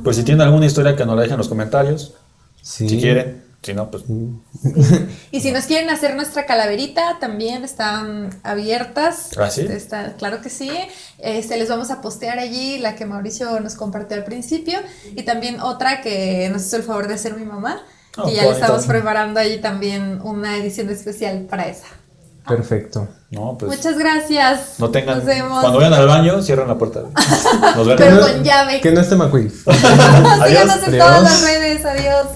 [0.04, 2.14] Pues si tienen alguna historia que nos la dejen en los comentarios,
[2.60, 2.88] Sí.
[2.88, 3.47] si quieren.
[3.62, 4.04] Si no, pues
[5.32, 9.30] Y si nos quieren hacer nuestra calaverita, también están abiertas.
[9.38, 9.66] ¿Ah, sí?
[9.68, 10.70] Está- claro que sí.
[11.18, 14.78] Este, les vamos a postear allí la que Mauricio nos compartió al principio.
[15.16, 17.82] Y también otra que nos hizo el favor de hacer mi mamá.
[18.16, 21.86] Oh, que ya le estamos preparando allí también una edición especial para esa.
[22.46, 23.06] Perfecto.
[23.30, 24.74] no, pues Muchas gracias.
[24.78, 25.18] no tengan.
[25.18, 25.60] Nos vemos.
[25.60, 27.00] Cuando vayan al baño, cierran la puerta.
[27.02, 27.94] Nos vemos.
[27.96, 28.80] Pero Que no- con llave.
[28.80, 29.50] Que no esté McQueen.
[30.46, 31.84] Síganos en todas las redes.
[31.84, 32.26] Adiós.